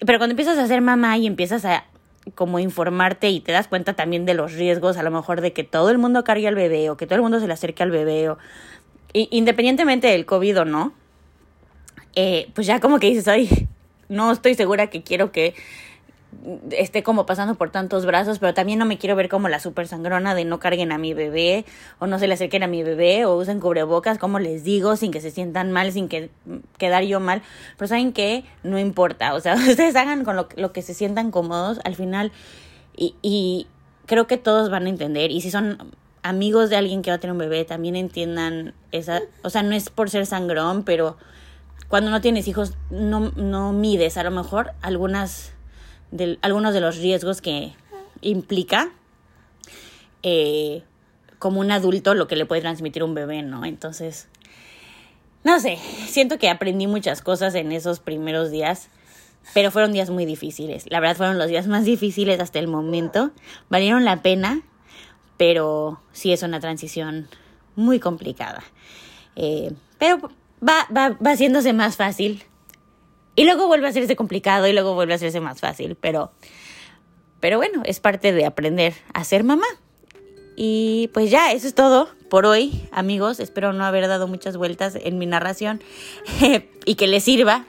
Pero 0.06 0.18
cuando 0.18 0.32
empiezas 0.32 0.56
a 0.56 0.66
ser 0.66 0.80
mamá 0.80 1.18
y 1.18 1.26
empiezas 1.26 1.66
a 1.66 1.84
como 2.34 2.58
informarte 2.58 3.28
y 3.28 3.40
te 3.40 3.52
das 3.52 3.68
cuenta 3.68 3.92
también 3.92 4.24
de 4.24 4.32
los 4.32 4.54
riesgos, 4.54 4.96
a 4.96 5.02
lo 5.02 5.10
mejor 5.10 5.42
de 5.42 5.52
que 5.52 5.64
todo 5.64 5.90
el 5.90 5.98
mundo 5.98 6.24
cargue 6.24 6.48
al 6.48 6.54
bebé 6.54 6.88
o 6.88 6.96
que 6.96 7.06
todo 7.06 7.16
el 7.16 7.22
mundo 7.22 7.40
se 7.40 7.46
le 7.46 7.52
acerque 7.52 7.82
al 7.82 7.90
bebé 7.90 8.30
o 8.30 8.38
independientemente 9.12 10.06
del 10.06 10.24
COVID 10.24 10.60
o 10.60 10.64
no, 10.64 10.94
eh, 12.16 12.50
pues 12.54 12.66
ya 12.66 12.80
como 12.80 12.98
que 12.98 13.08
dices, 13.08 13.28
ay, 13.28 13.68
no 14.08 14.32
estoy 14.32 14.54
segura 14.54 14.88
que 14.88 15.02
quiero 15.02 15.30
que 15.30 15.54
esté 16.70 17.02
como 17.02 17.26
pasando 17.26 17.54
por 17.54 17.70
tantos 17.70 18.06
brazos, 18.06 18.38
pero 18.38 18.54
también 18.54 18.78
no 18.78 18.84
me 18.84 18.98
quiero 18.98 19.16
ver 19.16 19.28
como 19.28 19.48
la 19.48 19.60
super 19.60 19.86
sangrona 19.86 20.34
de 20.34 20.44
no 20.44 20.58
carguen 20.58 20.92
a 20.92 20.98
mi 20.98 21.14
bebé 21.14 21.64
o 21.98 22.06
no 22.06 22.18
se 22.18 22.26
le 22.26 22.34
acerquen 22.34 22.62
a 22.62 22.66
mi 22.66 22.82
bebé 22.82 23.24
o 23.24 23.36
usen 23.36 23.60
cubrebocas, 23.60 24.18
como 24.18 24.38
les 24.38 24.64
digo, 24.64 24.96
sin 24.96 25.12
que 25.12 25.20
se 25.20 25.30
sientan 25.30 25.72
mal, 25.72 25.92
sin 25.92 26.08
que 26.08 26.30
quedar 26.78 27.04
yo 27.04 27.20
mal. 27.20 27.42
Pero 27.76 27.88
saben 27.88 28.12
que 28.12 28.44
no 28.62 28.78
importa, 28.78 29.34
o 29.34 29.40
sea, 29.40 29.54
ustedes 29.68 29.96
hagan 29.96 30.24
con 30.24 30.36
lo, 30.36 30.48
lo 30.56 30.72
que 30.72 30.82
se 30.82 30.94
sientan 30.94 31.30
cómodos 31.30 31.80
al 31.84 31.94
final 31.94 32.32
y, 32.96 33.14
y 33.22 33.66
creo 34.06 34.26
que 34.26 34.36
todos 34.36 34.70
van 34.70 34.86
a 34.86 34.88
entender 34.88 35.30
y 35.30 35.40
si 35.40 35.50
son 35.50 35.78
amigos 36.22 36.70
de 36.70 36.76
alguien 36.76 37.02
que 37.02 37.10
va 37.10 37.16
a 37.16 37.20
tener 37.20 37.32
un 37.32 37.38
bebé 37.38 37.64
también 37.64 37.94
entiendan 37.94 38.74
esa, 38.90 39.20
o 39.42 39.50
sea, 39.50 39.62
no 39.62 39.74
es 39.74 39.90
por 39.90 40.10
ser 40.10 40.26
sangrón, 40.26 40.82
pero 40.82 41.16
cuando 41.88 42.10
no 42.10 42.20
tienes 42.20 42.48
hijos 42.48 42.74
no, 42.90 43.32
no 43.36 43.72
mides 43.72 44.16
a 44.16 44.22
lo 44.22 44.30
mejor 44.30 44.72
algunas 44.82 45.52
de, 46.10 46.38
algunos 46.42 46.74
de 46.74 46.80
los 46.80 46.96
riesgos 46.96 47.40
que 47.40 47.74
implica 48.20 48.90
eh, 50.22 50.82
como 51.38 51.60
un 51.60 51.70
adulto 51.70 52.14
lo 52.14 52.26
que 52.26 52.36
le 52.36 52.46
puede 52.46 52.62
transmitir 52.62 53.02
un 53.02 53.14
bebé, 53.14 53.42
¿no? 53.42 53.64
Entonces, 53.64 54.28
no 55.44 55.60
sé, 55.60 55.78
siento 56.08 56.38
que 56.38 56.48
aprendí 56.48 56.86
muchas 56.86 57.22
cosas 57.22 57.54
en 57.54 57.70
esos 57.72 58.00
primeros 58.00 58.50
días, 58.50 58.88
pero 59.54 59.70
fueron 59.70 59.92
días 59.92 60.10
muy 60.10 60.24
difíciles. 60.24 60.86
La 60.90 60.98
verdad 60.98 61.16
fueron 61.16 61.38
los 61.38 61.48
días 61.48 61.68
más 61.68 61.84
difíciles 61.84 62.40
hasta 62.40 62.58
el 62.58 62.66
momento. 62.66 63.30
Valieron 63.68 64.04
la 64.04 64.22
pena, 64.22 64.62
pero 65.36 66.00
sí 66.12 66.32
es 66.32 66.42
una 66.42 66.58
transición 66.58 67.28
muy 67.76 68.00
complicada. 68.00 68.64
Eh, 69.36 69.72
pero 69.98 70.30
va, 70.62 70.86
va, 70.94 71.10
va 71.24 71.30
haciéndose 71.32 71.72
más 71.72 71.96
fácil. 71.96 72.44
Y 73.34 73.44
luego 73.44 73.66
vuelve 73.66 73.86
a 73.86 73.90
hacerse 73.90 74.16
complicado 74.16 74.66
y 74.66 74.72
luego 74.72 74.94
vuelve 74.94 75.12
a 75.12 75.16
hacerse 75.16 75.40
más 75.40 75.60
fácil. 75.60 75.96
Pero, 76.00 76.32
pero 77.40 77.58
bueno, 77.58 77.82
es 77.84 78.00
parte 78.00 78.32
de 78.32 78.46
aprender 78.46 78.94
a 79.12 79.24
ser 79.24 79.44
mamá. 79.44 79.66
Y 80.56 81.10
pues 81.12 81.30
ya, 81.30 81.52
eso 81.52 81.68
es 81.68 81.74
todo 81.74 82.08
por 82.30 82.46
hoy, 82.46 82.88
amigos. 82.90 83.40
Espero 83.40 83.74
no 83.74 83.84
haber 83.84 84.08
dado 84.08 84.26
muchas 84.26 84.56
vueltas 84.56 84.98
en 85.00 85.18
mi 85.18 85.26
narración 85.26 85.82
y 86.86 86.94
que 86.94 87.06
les 87.06 87.24
sirva 87.24 87.66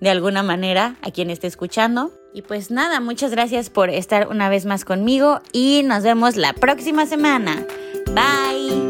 de 0.00 0.10
alguna 0.10 0.44
manera 0.44 0.96
a 1.02 1.10
quien 1.10 1.30
esté 1.30 1.48
escuchando. 1.48 2.12
Y 2.32 2.42
pues 2.42 2.70
nada, 2.70 3.00
muchas 3.00 3.32
gracias 3.32 3.70
por 3.70 3.90
estar 3.90 4.28
una 4.28 4.48
vez 4.48 4.64
más 4.64 4.84
conmigo 4.84 5.40
y 5.52 5.82
nos 5.84 6.04
vemos 6.04 6.36
la 6.36 6.52
próxima 6.52 7.06
semana. 7.06 7.66
Bye. 8.06 8.87